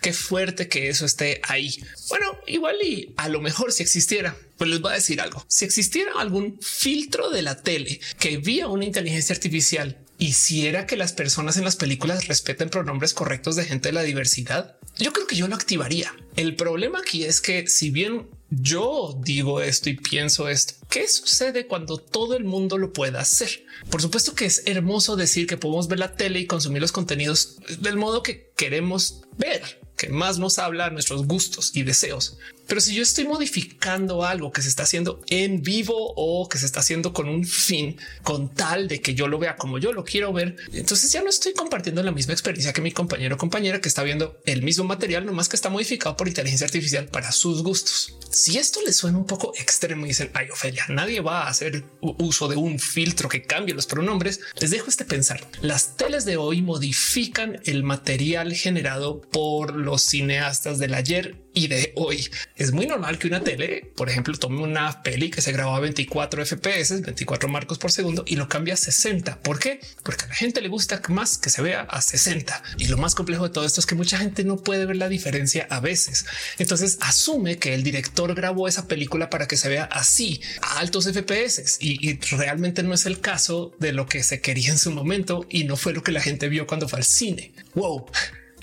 qué 0.00 0.12
fuerte 0.12 0.68
que 0.68 0.88
eso 0.88 1.04
esté 1.04 1.40
ahí. 1.44 1.82
Bueno, 2.08 2.38
igual 2.46 2.76
y 2.82 3.14
a 3.16 3.28
lo 3.28 3.40
mejor 3.40 3.72
si 3.72 3.82
existiera, 3.82 4.36
pues 4.56 4.70
les 4.70 4.80
voy 4.80 4.92
a 4.92 4.96
decir 4.96 5.20
algo. 5.20 5.44
Si 5.48 5.64
existiera 5.64 6.12
algún 6.18 6.58
filtro 6.60 7.30
de 7.30 7.42
la 7.42 7.62
tele 7.62 8.00
que 8.18 8.36
vía 8.38 8.68
una 8.68 8.84
inteligencia 8.84 9.34
artificial 9.34 9.98
hiciera 10.18 10.86
que 10.86 10.96
las 10.96 11.12
personas 11.12 11.56
en 11.56 11.64
las 11.64 11.76
películas 11.76 12.26
respeten 12.26 12.70
pronombres 12.70 13.14
correctos 13.14 13.56
de 13.56 13.64
gente 13.64 13.88
de 13.88 13.92
la 13.92 14.02
diversidad, 14.02 14.76
yo 14.96 15.12
creo 15.12 15.26
que 15.26 15.36
yo 15.36 15.46
lo 15.46 15.54
activaría. 15.54 16.14
El 16.36 16.56
problema 16.56 16.98
aquí 16.98 17.24
es 17.24 17.40
que 17.40 17.68
si 17.68 17.90
bien 17.90 18.28
yo 18.50 19.18
digo 19.22 19.60
esto 19.60 19.90
y 19.90 19.94
pienso 19.96 20.48
esto, 20.48 20.74
¿qué 20.88 21.06
sucede 21.06 21.66
cuando 21.66 21.98
todo 21.98 22.36
el 22.36 22.44
mundo 22.44 22.78
lo 22.78 22.92
pueda 22.92 23.20
hacer? 23.20 23.64
Por 23.90 24.02
supuesto 24.02 24.34
que 24.34 24.46
es 24.46 24.62
hermoso 24.66 25.16
decir 25.16 25.46
que 25.46 25.56
podemos 25.56 25.86
ver 25.86 26.00
la 26.00 26.14
tele 26.14 26.40
y 26.40 26.46
consumir 26.46 26.82
los 26.82 26.92
contenidos 26.92 27.56
del 27.78 27.96
modo 27.96 28.22
que 28.22 28.50
queremos 28.56 29.22
ver, 29.36 29.80
que 29.96 30.08
más 30.08 30.38
nos 30.38 30.58
habla 30.58 30.86
a 30.86 30.90
nuestros 30.90 31.26
gustos 31.26 31.72
y 31.74 31.84
deseos. 31.84 32.38
Pero 32.68 32.82
si 32.82 32.94
yo 32.94 33.02
estoy 33.02 33.26
modificando 33.26 34.24
algo 34.24 34.52
que 34.52 34.60
se 34.60 34.68
está 34.68 34.82
haciendo 34.82 35.22
en 35.28 35.62
vivo 35.62 36.12
o 36.16 36.48
que 36.48 36.58
se 36.58 36.66
está 36.66 36.80
haciendo 36.80 37.14
con 37.14 37.28
un 37.28 37.46
fin, 37.46 37.96
con 38.22 38.54
tal 38.54 38.88
de 38.88 39.00
que 39.00 39.14
yo 39.14 39.26
lo 39.26 39.38
vea 39.38 39.56
como 39.56 39.78
yo 39.78 39.92
lo 39.92 40.04
quiero 40.04 40.34
ver, 40.34 40.56
entonces 40.72 41.10
ya 41.10 41.22
no 41.22 41.30
estoy 41.30 41.54
compartiendo 41.54 42.02
la 42.02 42.12
misma 42.12 42.34
experiencia 42.34 42.74
que 42.74 42.82
mi 42.82 42.92
compañero 42.92 43.36
o 43.36 43.38
compañera 43.38 43.80
que 43.80 43.88
está 43.88 44.02
viendo 44.02 44.38
el 44.44 44.62
mismo 44.62 44.84
material, 44.84 45.24
nomás 45.24 45.48
que 45.48 45.56
está 45.56 45.70
modificado 45.70 46.14
por 46.16 46.28
inteligencia 46.28 46.66
artificial 46.66 47.06
para 47.06 47.32
sus 47.32 47.62
gustos. 47.62 48.18
Si 48.30 48.58
esto 48.58 48.80
les 48.84 48.98
suena 48.98 49.16
un 49.16 49.26
poco 49.26 49.54
extremo 49.58 50.04
y 50.04 50.10
dicen, 50.10 50.30
ay, 50.34 50.50
Ofelia, 50.50 50.84
nadie 50.90 51.20
va 51.20 51.44
a 51.44 51.48
hacer 51.48 51.84
uso 52.00 52.48
de 52.48 52.56
un 52.56 52.78
filtro 52.78 53.30
que 53.30 53.44
cambie 53.44 53.74
los 53.74 53.86
pronombres, 53.86 54.40
les 54.60 54.70
dejo 54.70 54.90
este 54.90 55.06
pensar. 55.06 55.40
Las 55.62 55.96
teles 55.96 56.26
de 56.26 56.36
hoy 56.36 56.60
modifican 56.60 57.60
el 57.64 57.82
material 57.82 58.52
generado 58.52 59.22
por 59.22 59.74
los 59.74 60.02
cineastas 60.02 60.78
del 60.78 60.92
ayer 60.92 61.47
y 61.58 61.66
de 61.66 61.92
hoy. 61.96 62.30
Es 62.56 62.72
muy 62.72 62.86
normal 62.86 63.18
que 63.18 63.26
una 63.26 63.42
tele, 63.42 63.90
por 63.96 64.08
ejemplo, 64.08 64.36
tome 64.38 64.62
una 64.62 65.02
peli 65.02 65.30
que 65.30 65.40
se 65.40 65.52
grabó 65.52 65.74
a 65.74 65.80
24 65.80 66.46
FPS, 66.46 67.02
24 67.02 67.48
marcos 67.48 67.78
por 67.78 67.90
segundo 67.90 68.22
y 68.26 68.36
lo 68.36 68.48
cambia 68.48 68.74
a 68.74 68.76
60. 68.76 69.40
¿Por 69.40 69.58
qué? 69.58 69.80
Porque 70.04 70.24
a 70.24 70.28
la 70.28 70.34
gente 70.34 70.60
le 70.60 70.68
gusta 70.68 71.02
más 71.08 71.36
que 71.36 71.50
se 71.50 71.60
vea 71.62 71.82
a 71.82 72.00
60. 72.00 72.62
Y 72.78 72.86
lo 72.86 72.96
más 72.96 73.14
complejo 73.14 73.48
de 73.48 73.52
todo 73.52 73.64
esto 73.64 73.80
es 73.80 73.86
que 73.86 73.96
mucha 73.96 74.18
gente 74.18 74.44
no 74.44 74.56
puede 74.56 74.86
ver 74.86 74.96
la 74.96 75.08
diferencia 75.08 75.66
a 75.68 75.80
veces. 75.80 76.26
Entonces 76.58 76.98
asume 77.00 77.58
que 77.58 77.74
el 77.74 77.82
director 77.82 78.32
grabó 78.34 78.68
esa 78.68 78.86
película 78.86 79.30
para 79.30 79.48
que 79.48 79.56
se 79.56 79.68
vea 79.68 79.84
así 79.84 80.40
a 80.62 80.78
altos 80.78 81.06
FPS 81.06 81.78
y, 81.80 82.08
y 82.08 82.20
realmente 82.36 82.84
no 82.84 82.94
es 82.94 83.04
el 83.06 83.20
caso 83.20 83.72
de 83.80 83.92
lo 83.92 84.06
que 84.06 84.22
se 84.22 84.40
quería 84.40 84.70
en 84.70 84.78
su 84.78 84.92
momento 84.92 85.44
y 85.50 85.64
no 85.64 85.76
fue 85.76 85.92
lo 85.92 86.04
que 86.04 86.12
la 86.12 86.20
gente 86.20 86.48
vio 86.48 86.68
cuando 86.68 86.88
fue 86.88 87.00
al 87.00 87.04
cine. 87.04 87.52
Wow. 87.74 88.06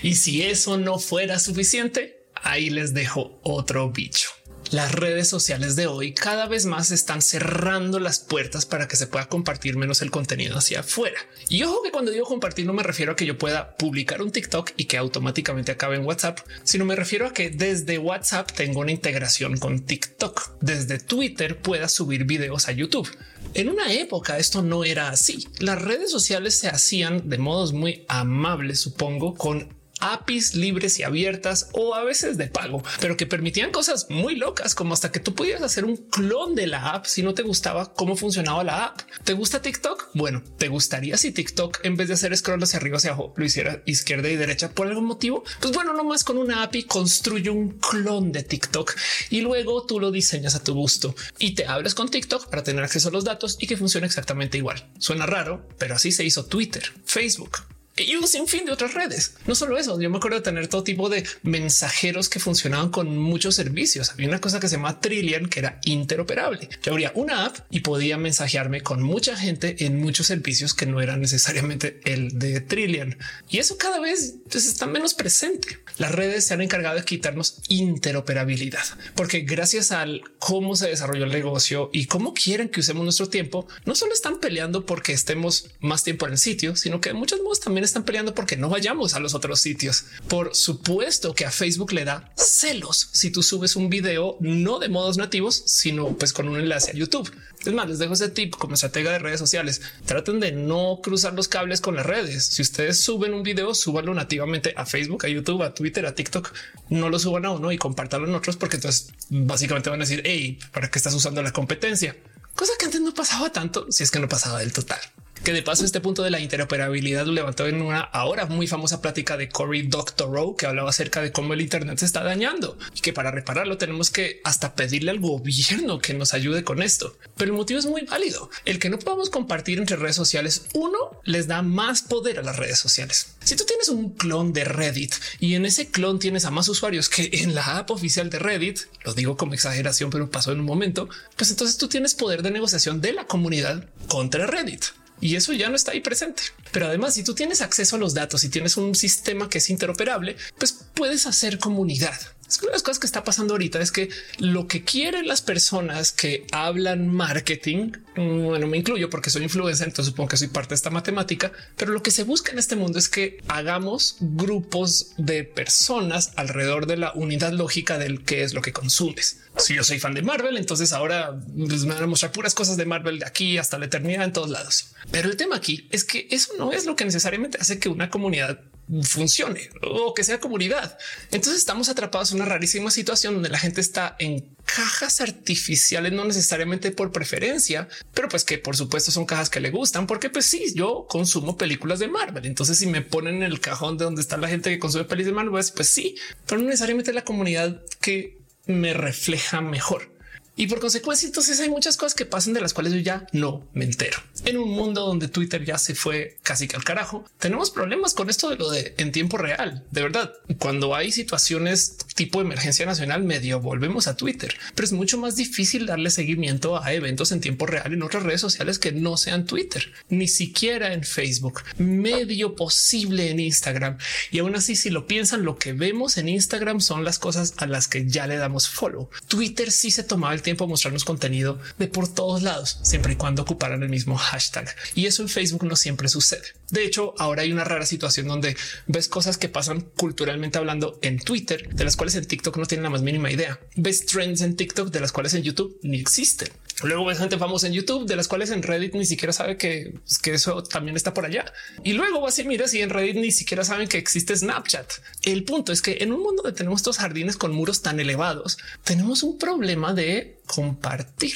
Y 0.00 0.14
si 0.16 0.42
eso 0.42 0.76
no 0.78 0.98
fuera 0.98 1.38
suficiente, 1.38 2.15
ahí 2.46 2.70
les 2.70 2.94
dejo 2.94 3.38
otro 3.42 3.90
bicho. 3.90 4.30
las 4.72 4.92
redes 4.92 5.28
sociales 5.28 5.76
de 5.76 5.86
hoy 5.86 6.12
cada 6.12 6.46
vez 6.46 6.66
más 6.66 6.90
están 6.90 7.22
cerrando 7.22 8.00
las 8.00 8.18
puertas 8.18 8.66
para 8.66 8.88
que 8.88 8.96
se 8.96 9.06
pueda 9.06 9.28
compartir 9.28 9.76
menos 9.76 10.02
el 10.02 10.10
contenido 10.10 10.58
hacia 10.58 10.80
afuera. 10.80 11.20
Y 11.48 11.62
ojo 11.62 11.82
que 11.84 11.92
cuando 11.92 12.10
digo 12.10 12.26
compartir 12.26 12.66
no 12.66 12.72
me 12.72 12.82
refiero 12.82 13.12
a 13.12 13.16
que 13.16 13.26
yo 13.26 13.38
pueda 13.38 13.76
publicar 13.76 14.22
un 14.22 14.32
TikTok 14.32 14.72
y 14.76 14.86
que 14.86 14.96
automáticamente 14.96 15.70
acabe 15.72 15.96
en 15.96 16.04
WhatsApp, 16.04 16.40
sino 16.64 16.84
me 16.84 16.96
refiero 16.96 17.26
a 17.26 17.32
que 17.32 17.50
desde 17.50 17.98
WhatsApp 17.98 18.50
tengo 18.52 18.80
una 18.80 18.90
integración 18.90 19.56
con 19.56 19.86
TikTok. 19.86 20.56
Desde 20.60 20.98
Twitter 20.98 21.58
pueda 21.58 21.88
subir 21.88 22.24
videos 22.24 22.66
a 22.68 22.72
YouTube. 22.72 23.08
En 23.54 23.68
una 23.68 23.92
época 23.92 24.38
esto 24.38 24.62
no 24.62 24.84
era 24.84 25.10
así. 25.10 25.46
Las 25.60 25.80
redes 25.80 26.10
sociales 26.10 26.58
se 26.58 26.68
hacían 26.68 27.28
de 27.28 27.38
modos 27.38 27.72
muy 27.72 28.04
amables, 28.08 28.80
supongo, 28.80 29.34
con 29.34 29.75
APIs 30.00 30.54
libres 30.54 30.98
y 30.98 31.02
abiertas 31.02 31.68
o 31.72 31.94
a 31.94 32.04
veces 32.04 32.36
de 32.36 32.48
pago, 32.48 32.82
pero 33.00 33.16
que 33.16 33.26
permitían 33.26 33.70
cosas 33.70 34.06
muy 34.10 34.36
locas, 34.36 34.74
como 34.74 34.94
hasta 34.94 35.12
que 35.12 35.20
tú 35.20 35.34
pudieras 35.34 35.62
hacer 35.62 35.84
un 35.84 35.96
clon 35.96 36.54
de 36.54 36.66
la 36.66 36.90
app 36.90 37.06
si 37.06 37.22
no 37.22 37.34
te 37.34 37.42
gustaba 37.42 37.92
cómo 37.94 38.16
funcionaba 38.16 38.64
la 38.64 38.86
app. 38.86 39.00
¿Te 39.24 39.32
gusta 39.32 39.62
TikTok? 39.62 40.10
Bueno, 40.14 40.42
¿te 40.58 40.68
gustaría 40.68 41.16
si 41.16 41.32
TikTok 41.32 41.84
en 41.84 41.96
vez 41.96 42.08
de 42.08 42.14
hacer 42.14 42.36
scroll 42.36 42.62
hacia 42.62 42.78
arriba 42.78 42.98
hacia 42.98 43.10
abajo 43.10 43.34
lo 43.36 43.44
hiciera 43.44 43.82
izquierda 43.86 44.28
y 44.28 44.36
derecha 44.36 44.70
por 44.70 44.86
algún 44.86 45.04
motivo? 45.04 45.44
Pues 45.60 45.72
bueno, 45.74 45.92
nomás 45.92 46.24
con 46.24 46.38
una 46.38 46.62
API 46.62 46.84
construye 46.84 47.50
un 47.50 47.78
clon 47.78 48.32
de 48.32 48.42
TikTok 48.42 48.94
y 49.30 49.40
luego 49.40 49.84
tú 49.84 50.00
lo 50.00 50.10
diseñas 50.10 50.54
a 50.54 50.62
tu 50.62 50.74
gusto 50.74 51.14
y 51.38 51.54
te 51.54 51.66
hables 51.66 51.94
con 51.94 52.08
TikTok 52.08 52.48
para 52.48 52.62
tener 52.62 52.84
acceso 52.84 53.08
a 53.08 53.12
los 53.12 53.24
datos 53.24 53.56
y 53.60 53.66
que 53.66 53.76
funcione 53.76 54.06
exactamente 54.06 54.58
igual. 54.58 54.86
Suena 54.98 55.26
raro, 55.26 55.66
pero 55.78 55.94
así 55.94 56.12
se 56.12 56.24
hizo 56.24 56.46
Twitter, 56.46 56.92
Facebook, 57.04 57.58
y 57.96 58.14
un 58.16 58.26
sinfín 58.26 58.66
de 58.66 58.72
otras 58.72 58.94
redes. 58.94 59.34
No 59.46 59.54
solo 59.54 59.78
eso, 59.78 59.98
yo 60.00 60.10
me 60.10 60.18
acuerdo 60.18 60.38
de 60.38 60.42
tener 60.42 60.68
todo 60.68 60.84
tipo 60.84 61.08
de 61.08 61.24
mensajeros 61.42 62.28
que 62.28 62.40
funcionaban 62.40 62.90
con 62.90 63.16
muchos 63.16 63.54
servicios. 63.54 64.10
Había 64.10 64.28
una 64.28 64.40
cosa 64.40 64.60
que 64.60 64.68
se 64.68 64.76
llama 64.76 65.00
Trillian 65.00 65.46
que 65.48 65.60
era 65.60 65.80
interoperable. 65.84 66.68
Yo 66.82 66.92
abría 66.92 67.12
una 67.14 67.46
app 67.46 67.58
y 67.70 67.80
podía 67.80 68.18
mensajearme 68.18 68.82
con 68.82 69.02
mucha 69.02 69.36
gente 69.36 69.84
en 69.86 69.98
muchos 70.00 70.26
servicios 70.26 70.74
que 70.74 70.86
no 70.86 71.00
eran 71.00 71.20
necesariamente 71.20 72.00
el 72.04 72.38
de 72.38 72.60
Trillian. 72.60 73.16
Y 73.48 73.58
eso 73.58 73.78
cada 73.78 73.98
vez 73.98 74.34
pues, 74.50 74.66
está 74.66 74.86
menos 74.86 75.14
presente. 75.14 75.78
Las 75.96 76.12
redes 76.12 76.46
se 76.46 76.54
han 76.54 76.60
encargado 76.60 76.96
de 76.96 77.04
quitarnos 77.04 77.60
interoperabilidad, 77.68 78.84
porque 79.14 79.40
gracias 79.40 79.90
al 79.92 80.22
cómo 80.38 80.76
se 80.76 80.88
desarrolló 80.88 81.24
el 81.24 81.32
negocio 81.32 81.90
y 81.92 82.06
cómo 82.06 82.34
quieren 82.34 82.68
que 82.68 82.80
usemos 82.80 83.04
nuestro 83.04 83.28
tiempo, 83.28 83.66
no 83.86 83.94
solo 83.94 84.12
están 84.12 84.38
peleando 84.38 84.84
porque 84.84 85.12
estemos 85.12 85.70
más 85.80 86.04
tiempo 86.04 86.26
en 86.26 86.32
el 86.32 86.38
sitio, 86.38 86.76
sino 86.76 87.00
que 87.00 87.10
de 87.10 87.14
muchos 87.14 87.40
modos 87.40 87.60
también 87.60 87.85
están 87.86 88.04
peleando 88.04 88.34
porque 88.34 88.56
no 88.56 88.68
vayamos 88.68 89.14
a 89.14 89.20
los 89.20 89.34
otros 89.34 89.60
sitios. 89.60 90.04
Por 90.28 90.54
supuesto 90.54 91.34
que 91.34 91.44
a 91.44 91.50
Facebook 91.50 91.92
le 91.92 92.04
da 92.04 92.30
celos 92.36 93.08
si 93.12 93.30
tú 93.30 93.42
subes 93.42 93.76
un 93.76 93.90
video 93.90 94.36
no 94.40 94.78
de 94.78 94.88
modos 94.88 95.16
nativos, 95.16 95.62
sino 95.66 96.16
pues 96.16 96.32
con 96.32 96.48
un 96.48 96.58
enlace 96.58 96.90
a 96.90 96.94
YouTube. 96.94 97.30
Es 97.64 97.72
más, 97.72 97.88
les 97.88 97.98
dejo 97.98 98.12
ese 98.12 98.28
tip 98.28 98.54
como 98.54 98.74
estratega 98.74 99.10
de 99.12 99.18
redes 99.18 99.40
sociales. 99.40 99.80
Traten 100.04 100.40
de 100.40 100.52
no 100.52 101.00
cruzar 101.02 101.34
los 101.34 101.48
cables 101.48 101.80
con 101.80 101.96
las 101.96 102.06
redes. 102.06 102.46
Si 102.46 102.62
ustedes 102.62 103.00
suben 103.00 103.34
un 103.34 103.42
video, 103.42 103.74
súbanlo 103.74 104.14
nativamente 104.14 104.72
a 104.76 104.86
Facebook, 104.86 105.24
a 105.24 105.28
YouTube, 105.28 105.62
a 105.62 105.74
Twitter, 105.74 106.06
a 106.06 106.14
TikTok. 106.14 106.52
No 106.90 107.08
lo 107.08 107.18
suban 107.18 107.44
a 107.44 107.50
uno 107.50 107.72
y 107.72 107.78
compártanlo 107.78 108.28
en 108.28 108.34
otros 108.34 108.56
porque 108.56 108.76
entonces 108.76 109.12
básicamente 109.30 109.90
van 109.90 110.00
a 110.00 110.04
decir, 110.04 110.22
hey, 110.24 110.58
¿para 110.72 110.90
qué 110.90 110.98
estás 110.98 111.14
usando 111.14 111.42
la 111.42 111.52
competencia? 111.52 112.16
Cosa 112.54 112.72
que 112.78 112.86
antes 112.86 113.00
no 113.00 113.12
pasaba 113.12 113.50
tanto, 113.50 113.90
si 113.90 114.02
es 114.02 114.10
que 114.10 114.20
no 114.20 114.28
pasaba 114.28 114.60
del 114.60 114.72
total 114.72 115.00
que 115.46 115.52
de 115.52 115.62
paso 115.62 115.84
este 115.84 116.00
punto 116.00 116.24
de 116.24 116.30
la 116.30 116.40
interoperabilidad 116.40 117.24
lo 117.24 117.30
levantó 117.30 117.68
en 117.68 117.80
una 117.80 118.00
ahora 118.00 118.46
muy 118.46 118.66
famosa 118.66 119.00
plática 119.00 119.36
de 119.36 119.48
Cory 119.48 119.82
Doctorow 119.82 120.56
que 120.56 120.66
hablaba 120.66 120.90
acerca 120.90 121.22
de 121.22 121.30
cómo 121.30 121.54
el 121.54 121.60
Internet 121.60 122.00
se 122.00 122.04
está 122.04 122.24
dañando 122.24 122.76
y 122.96 123.00
que 123.00 123.12
para 123.12 123.30
repararlo 123.30 123.78
tenemos 123.78 124.10
que 124.10 124.40
hasta 124.42 124.74
pedirle 124.74 125.12
al 125.12 125.20
gobierno 125.20 126.00
que 126.00 126.14
nos 126.14 126.34
ayude 126.34 126.64
con 126.64 126.82
esto. 126.82 127.16
Pero 127.36 127.52
el 127.52 127.56
motivo 127.56 127.78
es 127.78 127.86
muy 127.86 128.02
válido. 128.02 128.50
El 128.64 128.80
que 128.80 128.90
no 128.90 128.98
podamos 128.98 129.30
compartir 129.30 129.78
entre 129.78 129.94
redes 129.94 130.16
sociales, 130.16 130.66
uno 130.74 130.98
les 131.22 131.46
da 131.46 131.62
más 131.62 132.02
poder 132.02 132.40
a 132.40 132.42
las 132.42 132.56
redes 132.56 132.80
sociales. 132.80 133.36
Si 133.44 133.54
tú 133.54 133.62
tienes 133.64 133.88
un 133.88 134.14
clon 134.14 134.52
de 134.52 134.64
Reddit 134.64 135.14
y 135.38 135.54
en 135.54 135.64
ese 135.64 135.92
clon 135.92 136.18
tienes 136.18 136.44
a 136.44 136.50
más 136.50 136.68
usuarios 136.68 137.08
que 137.08 137.30
en 137.32 137.54
la 137.54 137.78
app 137.78 137.92
oficial 137.92 138.30
de 138.30 138.40
Reddit, 138.40 138.80
lo 139.04 139.14
digo 139.14 139.36
como 139.36 139.54
exageración, 139.54 140.10
pero 140.10 140.28
pasó 140.28 140.50
en 140.50 140.58
un 140.58 140.66
momento, 140.66 141.08
pues 141.36 141.52
entonces 141.52 141.78
tú 141.78 141.86
tienes 141.86 142.16
poder 142.16 142.42
de 142.42 142.50
negociación 142.50 143.00
de 143.00 143.12
la 143.12 143.28
comunidad 143.28 143.88
contra 144.08 144.48
Reddit 144.48 144.86
y 145.20 145.36
eso 145.36 145.52
ya 145.52 145.68
no 145.68 145.76
está 145.76 145.92
ahí 145.92 146.00
presente. 146.00 146.42
Pero 146.72 146.86
además, 146.86 147.14
si 147.14 147.24
tú 147.24 147.34
tienes 147.34 147.62
acceso 147.62 147.96
a 147.96 147.98
los 147.98 148.14
datos 148.14 148.44
y 148.44 148.48
tienes 148.48 148.76
un 148.76 148.94
sistema 148.94 149.48
que 149.48 149.58
es 149.58 149.70
interoperable, 149.70 150.36
pues 150.58 150.76
puedes 150.94 151.26
hacer 151.26 151.58
comunidad. 151.58 152.18
Es 152.48 152.58
una 152.58 152.68
de 152.68 152.74
las 152.74 152.82
cosas 152.82 152.98
que 152.98 153.06
está 153.06 153.24
pasando 153.24 153.54
ahorita 153.54 153.80
es 153.80 153.90
que 153.90 154.08
lo 154.38 154.68
que 154.68 154.84
quieren 154.84 155.26
las 155.26 155.42
personas 155.42 156.12
que 156.12 156.46
hablan 156.52 157.08
marketing, 157.08 157.92
mm, 158.16 158.44
bueno, 158.44 158.66
me 158.66 158.78
incluyo 158.78 159.10
porque 159.10 159.30
soy 159.30 159.42
influencer, 159.42 159.88
entonces 159.88 160.12
supongo 160.12 160.28
que 160.28 160.36
soy 160.36 160.48
parte 160.48 160.70
de 160.70 160.76
esta 160.76 160.90
matemática, 160.90 161.52
pero 161.76 161.92
lo 161.92 162.02
que 162.02 162.10
se 162.10 162.22
busca 162.22 162.52
en 162.52 162.58
este 162.58 162.76
mundo 162.76 162.98
es 162.98 163.08
que 163.08 163.38
hagamos 163.48 164.16
grupos 164.20 165.12
de 165.16 165.44
personas 165.44 166.32
alrededor 166.36 166.86
de 166.86 166.96
la 166.96 167.12
unidad 167.14 167.52
lógica 167.52 167.98
del 167.98 168.22
qué 168.22 168.42
es 168.42 168.54
lo 168.54 168.62
que 168.62 168.72
consumes. 168.72 169.40
Si 169.56 169.74
yo 169.74 169.82
soy 169.82 169.98
fan 169.98 170.14
de 170.14 170.22
Marvel, 170.22 170.56
entonces 170.56 170.92
ahora 170.92 171.38
pues, 171.56 171.84
me 171.84 171.94
van 171.94 172.04
a 172.04 172.06
mostrar 172.06 172.32
puras 172.32 172.54
cosas 172.54 172.76
de 172.76 172.84
Marvel 172.84 173.18
de 173.18 173.26
aquí 173.26 173.58
hasta 173.58 173.78
la 173.78 173.86
eternidad 173.86 174.24
en 174.24 174.32
todos 174.32 174.50
lados. 174.50 174.92
Pero 175.10 175.28
el 175.28 175.36
tema 175.36 175.56
aquí 175.56 175.88
es 175.90 176.04
que 176.04 176.28
eso 176.30 176.52
no 176.58 176.72
es 176.72 176.86
lo 176.86 176.94
que 176.94 177.04
necesariamente 177.04 177.58
hace 177.60 177.78
que 177.78 177.88
una 177.88 178.10
comunidad 178.10 178.60
funcione 179.02 179.70
o 179.82 180.14
que 180.14 180.24
sea 180.24 180.40
comunidad. 180.40 180.98
Entonces 181.32 181.56
estamos 181.56 181.88
atrapados 181.88 182.30
en 182.30 182.36
una 182.36 182.46
rarísima 182.46 182.90
situación 182.90 183.34
donde 183.34 183.48
la 183.48 183.58
gente 183.58 183.80
está 183.80 184.16
en 184.18 184.56
cajas 184.64 185.20
artificiales, 185.20 186.12
no 186.12 186.24
necesariamente 186.24 186.90
por 186.90 187.12
preferencia, 187.12 187.88
pero 188.14 188.28
pues 188.28 188.44
que 188.44 188.58
por 188.58 188.76
supuesto 188.76 189.10
son 189.10 189.26
cajas 189.26 189.50
que 189.50 189.60
le 189.60 189.70
gustan, 189.70 190.06
porque 190.06 190.30
pues 190.30 190.46
sí, 190.46 190.72
yo 190.74 191.06
consumo 191.08 191.56
películas 191.56 191.98
de 191.98 192.08
Marvel. 192.08 192.46
Entonces 192.46 192.78
si 192.78 192.86
me 192.86 193.02
ponen 193.02 193.36
en 193.36 193.42
el 193.42 193.60
cajón 193.60 193.98
de 193.98 194.04
donde 194.04 194.20
está 194.20 194.36
la 194.36 194.48
gente 194.48 194.70
que 194.70 194.78
consume 194.78 195.04
películas 195.04 195.32
de 195.32 195.36
Marvel, 195.36 195.52
pues, 195.52 195.70
pues 195.70 195.88
sí, 195.88 196.16
pero 196.46 196.60
no 196.60 196.66
necesariamente 196.66 197.12
la 197.12 197.24
comunidad 197.24 197.82
que 198.00 198.38
me 198.66 198.92
refleja 198.94 199.60
mejor. 199.60 200.15
Y 200.56 200.66
por 200.68 200.80
consecuencia, 200.80 201.26
entonces 201.26 201.60
hay 201.60 201.68
muchas 201.68 201.98
cosas 201.98 202.14
que 202.14 202.24
pasan 202.24 202.54
de 202.54 202.62
las 202.62 202.72
cuales 202.72 202.94
yo 202.94 203.00
ya 203.00 203.26
no 203.32 203.68
me 203.74 203.84
entero. 203.84 204.18
En 204.46 204.56
un 204.56 204.70
mundo 204.70 205.02
donde 205.02 205.28
Twitter 205.28 205.62
ya 205.64 205.76
se 205.76 205.94
fue 205.94 206.38
casi 206.42 206.66
que 206.66 206.76
al 206.76 206.84
carajo, 206.84 207.26
tenemos 207.38 207.70
problemas 207.70 208.14
con 208.14 208.30
esto 208.30 208.48
de 208.48 208.56
lo 208.56 208.70
de 208.70 208.94
en 208.96 209.12
tiempo 209.12 209.36
real. 209.36 209.84
De 209.90 210.02
verdad, 210.02 210.32
cuando 210.58 210.94
hay 210.94 211.12
situaciones 211.12 211.98
tipo 212.14 212.40
emergencia 212.40 212.86
nacional, 212.86 213.22
medio 213.22 213.60
volvemos 213.60 214.06
a 214.06 214.16
Twitter, 214.16 214.56
pero 214.74 214.86
es 214.86 214.92
mucho 214.92 215.18
más 215.18 215.36
difícil 215.36 215.84
darle 215.84 216.08
seguimiento 216.08 216.82
a 216.82 216.94
eventos 216.94 217.32
en 217.32 217.42
tiempo 217.42 217.66
real 217.66 217.92
en 217.92 218.02
otras 218.02 218.22
redes 218.22 218.40
sociales 218.40 218.78
que 218.78 218.92
no 218.92 219.18
sean 219.18 219.44
Twitter, 219.44 219.92
ni 220.08 220.26
siquiera 220.26 220.94
en 220.94 221.04
Facebook, 221.04 221.62
medio 221.76 222.54
posible 222.54 223.30
en 223.30 223.40
Instagram. 223.40 223.98
Y 224.30 224.38
aún 224.38 224.56
así, 224.56 224.74
si 224.74 224.88
lo 224.88 225.06
piensan, 225.06 225.44
lo 225.44 225.58
que 225.58 225.74
vemos 225.74 226.16
en 226.16 226.30
Instagram 226.30 226.80
son 226.80 227.04
las 227.04 227.18
cosas 227.18 227.52
a 227.58 227.66
las 227.66 227.88
que 227.88 228.06
ya 228.08 228.26
le 228.26 228.38
damos 228.38 228.68
follow. 228.68 229.10
Twitter 229.28 229.70
sí 229.70 229.90
se 229.90 230.02
tomaba 230.02 230.32
el 230.32 230.42
tiempo 230.46 230.68
mostrarnos 230.68 231.04
contenido 231.04 231.58
de 231.76 231.88
por 231.88 232.06
todos 232.06 232.42
lados, 232.42 232.78
siempre 232.82 233.14
y 233.14 233.16
cuando 233.16 233.42
ocuparan 233.42 233.82
el 233.82 233.88
mismo 233.88 234.16
hashtag. 234.16 234.74
Y 234.94 235.06
eso 235.06 235.22
en 235.22 235.28
Facebook 235.28 235.64
no 235.64 235.74
siempre 235.74 236.08
sucede. 236.08 236.54
De 236.70 236.84
hecho, 236.84 237.14
ahora 237.18 237.42
hay 237.42 237.52
una 237.52 237.64
rara 237.64 237.84
situación 237.84 238.28
donde 238.28 238.56
ves 238.86 239.08
cosas 239.08 239.38
que 239.38 239.48
pasan 239.48 239.80
culturalmente 239.80 240.58
hablando 240.58 241.00
en 241.02 241.18
Twitter, 241.18 241.68
de 241.74 241.84
las 241.84 241.96
cuales 241.96 242.14
en 242.14 242.26
TikTok 242.26 242.56
no 242.58 242.66
tienen 242.66 242.84
la 242.84 242.90
más 242.90 243.02
mínima 243.02 243.30
idea. 243.30 243.58
Ves 243.74 244.06
trends 244.06 244.40
en 244.40 244.54
TikTok 244.54 244.90
de 244.90 245.00
las 245.00 245.10
cuales 245.10 245.34
en 245.34 245.42
YouTube 245.42 245.78
ni 245.82 245.98
existen. 245.98 246.48
Luego 246.82 247.06
ves 247.06 247.18
gente 247.18 247.38
famosa 247.38 247.66
en 247.66 247.72
YouTube 247.72 248.06
de 248.06 248.16
las 248.16 248.28
cuales 248.28 248.50
en 248.50 248.62
Reddit 248.62 248.94
ni 248.94 249.06
siquiera 249.06 249.32
sabe 249.32 249.56
que, 249.56 249.94
pues, 250.04 250.18
que 250.18 250.34
eso 250.34 250.62
también 250.62 250.94
está 250.94 251.14
por 251.14 251.24
allá. 251.24 251.52
Y 251.82 251.94
luego 251.94 252.20
vas 252.20 252.38
y 252.38 252.44
miras 252.44 252.74
y 252.74 252.82
en 252.82 252.90
Reddit 252.90 253.16
ni 253.16 253.32
siquiera 253.32 253.64
saben 253.64 253.88
que 253.88 253.96
existe 253.96 254.36
Snapchat. 254.36 254.92
El 255.22 255.44
punto 255.44 255.72
es 255.72 255.80
que 255.80 255.98
en 256.00 256.12
un 256.12 256.22
mundo 256.22 256.42
donde 256.42 256.56
tenemos 256.56 256.80
estos 256.80 256.98
jardines 256.98 257.36
con 257.36 257.52
muros 257.52 257.80
tan 257.80 257.98
elevados, 257.98 258.58
tenemos 258.84 259.22
un 259.22 259.38
problema 259.38 259.94
de 259.94 260.35
compartir. 260.46 261.34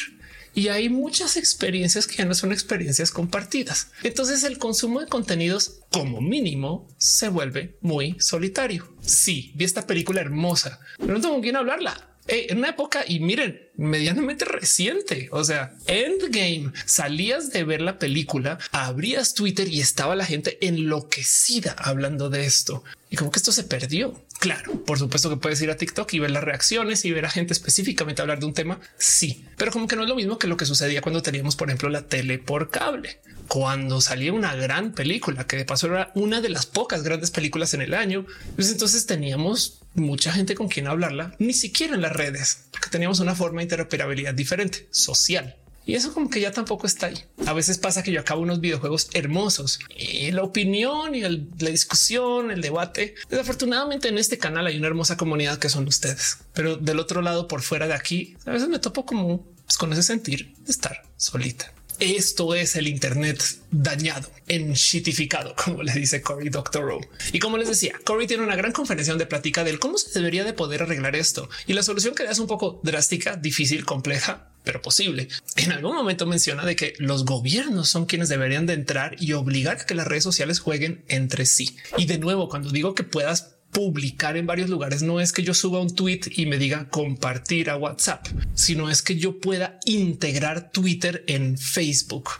Y 0.55 0.69
hay 0.69 0.89
muchas 0.89 1.37
experiencias 1.37 2.07
que 2.07 2.17
ya 2.17 2.25
no 2.25 2.35
son 2.35 2.53
experiencias 2.53 3.13
compartidas. 3.13 3.93
Entonces 4.03 4.43
el 4.43 4.59
consumo 4.59 5.01
de 5.01 5.07
contenidos 5.07 5.81
como 5.93 6.21
mínimo 6.21 6.89
se 6.99 7.29
vuelve 7.29 7.77
muy 7.81 8.17
solitario. 8.19 8.93
Sí, 9.01 9.53
vi 9.55 9.65
esta 9.65 9.87
película 9.87 10.21
hermosa, 10.21 10.81
pero 10.99 11.15
no 11.15 11.21
tengo 11.21 11.35
con 11.35 11.43
quién 11.43 11.57
hablarla. 11.57 12.10
En 12.31 12.59
una 12.59 12.71
época 12.71 13.05
y 13.07 13.21
miren, 13.21 13.69
medianamente 13.77 14.45
reciente. 14.45 15.29
O 15.33 15.43
sea, 15.43 15.75
Endgame 15.87 16.73
salías 16.87 17.51
de 17.51 17.65
ver 17.65 17.81
la 17.81 17.99
película, 17.99 18.59
abrías 18.71 19.35
Twitter 19.35 19.69
y 19.69 19.81
estaba 19.81 20.15
la 20.15 20.25
gente 20.25 20.59
enloquecida 20.67 21.75
hablando 21.79 22.31
de 22.31 22.47
esto 22.47 22.85
y 23.11 23.17
como 23.17 23.33
que 23.33 23.41
esto 23.41 23.51
se 23.51 23.65
perdió. 23.65 24.15
Claro, 24.39 24.85
por 24.85 24.99
supuesto 24.99 25.29
que 25.29 25.37
puedes 25.37 25.61
ir 25.61 25.71
a 25.71 25.77
TikTok 25.77 26.11
y 26.15 26.21
ver 26.21 26.31
las 26.31 26.45
reacciones 26.45 27.05
y 27.05 27.11
ver 27.11 27.27
a 27.27 27.31
gente 27.31 27.53
específicamente 27.53 28.23
hablar 28.23 28.39
de 28.39 28.47
un 28.47 28.55
tema. 28.55 28.81
Sí, 28.97 29.45
pero 29.59 29.73
como 29.73 29.89
que 29.89 29.97
no 29.97 30.05
es 30.05 30.09
lo 30.09 30.15
mismo 30.15 30.39
que 30.39 30.47
lo 30.47 30.57
que 30.57 30.65
sucedía 30.65 31.03
cuando 31.03 31.21
teníamos, 31.21 31.57
por 31.57 31.69
ejemplo, 31.69 31.89
la 31.91 32.07
tele 32.07 32.39
por 32.39 32.71
cable. 32.71 33.21
Cuando 33.49 34.01
salía 34.01 34.33
una 34.33 34.55
gran 34.55 34.93
película, 34.93 35.47
que 35.47 35.57
de 35.57 35.65
paso 35.65 35.89
era 35.89 36.13
una 36.15 36.41
de 36.41 36.51
las 36.51 36.67
pocas 36.67 37.03
grandes 37.03 37.33
películas 37.33 37.75
en 37.75 37.83
el 37.83 37.95
año, 37.95 38.25
pues 38.55 38.71
entonces 38.71 39.07
teníamos 39.07 39.80
mucha 39.95 40.33
gente 40.33 40.55
con 40.55 40.69
quien 40.69 40.87
hablarla, 40.87 41.35
ni 41.39 41.53
siquiera 41.53 41.95
en 41.95 42.03
las 42.03 42.13
redes, 42.13 42.65
porque 42.71 42.91
teníamos 42.91 43.21
una 43.21 43.35
forma 43.35 43.61
de 43.61 43.65
interoperabilidad 43.65 44.35
diferente, 44.35 44.89
social. 44.91 45.57
Y 45.87 45.95
eso 45.95 46.13
como 46.13 46.31
que 46.31 46.41
ya 46.41 46.53
tampoco 46.53 46.87
está 46.87 47.07
ahí. 47.07 47.25
A 47.47 47.53
veces 47.53 47.79
pasa 47.79 48.03
que 48.03 48.13
yo 48.13 48.21
acabo 48.21 48.43
unos 48.43 48.61
videojuegos 48.61 49.09
hermosos 49.13 49.81
y 49.97 50.31
la 50.31 50.43
opinión 50.43 51.15
y 51.15 51.23
la 51.23 51.71
discusión, 51.71 52.51
el 52.51 52.61
debate. 52.61 53.15
Desafortunadamente 53.29 54.09
en 54.09 54.19
este 54.19 54.39
canal 54.39 54.67
hay 54.67 54.77
una 54.77 54.87
hermosa 54.87 55.17
comunidad 55.17 55.59
que 55.59 55.69
son 55.69 55.89
ustedes, 55.89 56.39
pero 56.53 56.77
del 56.77 57.01
otro 57.01 57.23
lado, 57.23 57.49
por 57.49 57.63
fuera 57.63 57.89
de 57.89 57.95
aquí, 57.95 58.37
a 58.47 58.53
veces 58.53 58.69
me 58.69 58.79
topo 58.79 59.05
como 59.05 59.45
pues, 59.65 59.79
con 59.79 59.93
ese 59.93 60.03
sentir 60.03 60.55
de 60.59 60.71
estar 60.71 61.03
solita. 61.17 61.73
Esto 62.01 62.55
es 62.55 62.77
el 62.77 62.89
Internet 62.89 63.43
dañado, 63.71 64.31
enshitificado, 64.49 65.55
como 65.65 65.83
le 65.83 65.93
dice 65.93 66.23
Cory 66.23 66.49
Doctorow. 66.49 66.99
Y 67.31 67.39
como 67.39 67.59
les 67.59 67.69
decía, 67.69 67.93
Cory 68.05 68.27
tiene 68.27 68.43
una 68.43 68.57
gran 68.57 68.73
conferencia 68.73 69.13
donde 69.13 69.27
platica 69.27 69.65
del 69.65 69.79
cómo 69.79 69.99
se 69.99 70.19
debería 70.19 70.43
de 70.43 70.55
poder 70.55 70.83
arreglar 70.83 71.15
esto. 71.15 71.51
Y 71.67 71.75
la 71.75 71.83
solución 71.83 72.15
que 72.15 72.25
da 72.25 72.31
es 72.31 72.39
un 72.39 72.47
poco 72.47 72.81
drástica, 72.83 73.37
difícil, 73.37 73.85
compleja, 73.85 74.49
pero 74.65 74.81
posible. 74.81 75.29
En 75.57 75.73
algún 75.73 75.95
momento 75.95 76.25
menciona 76.25 76.65
de 76.65 76.75
que 76.75 76.95
los 76.99 77.27
gobiernos 77.27 77.91
son 77.91 78.07
quienes 78.07 78.31
deberían 78.31 78.65
de 78.65 78.73
entrar 78.73 79.17
y 79.21 79.35
obligar 79.35 79.81
a 79.81 79.85
que 79.85 79.95
las 79.95 80.07
redes 80.07 80.25
sociales 80.25 80.59
jueguen 80.59 81.05
entre 81.09 81.45
sí. 81.45 81.77
Y 81.99 82.07
de 82.07 82.19
nuevo, 82.19 82.49
cuando 82.49 82.71
digo 82.71 82.95
que 82.95 83.05
puedas 83.05 83.57
publicar 83.73 84.37
en 84.37 84.47
varios 84.47 84.69
lugares 84.69 85.03
no 85.03 85.21
es 85.21 85.33
que 85.33 85.43
yo 85.43 85.55
suba 85.55 85.81
un 85.81 85.95
tweet 85.95 86.23
y 86.31 86.47
me 86.47 86.59
diga 86.59 86.89
compartir 86.91 87.71
a 87.71 87.77
WhatsApp, 87.77 88.27
sino 88.55 88.91
es 88.91 89.03
que 89.03 89.17
yo 89.17 89.39
pueda 89.39 89.79
integrar 89.85 90.71
Twitter 90.73 91.25
en 91.27 91.57
Facebook 91.57 92.31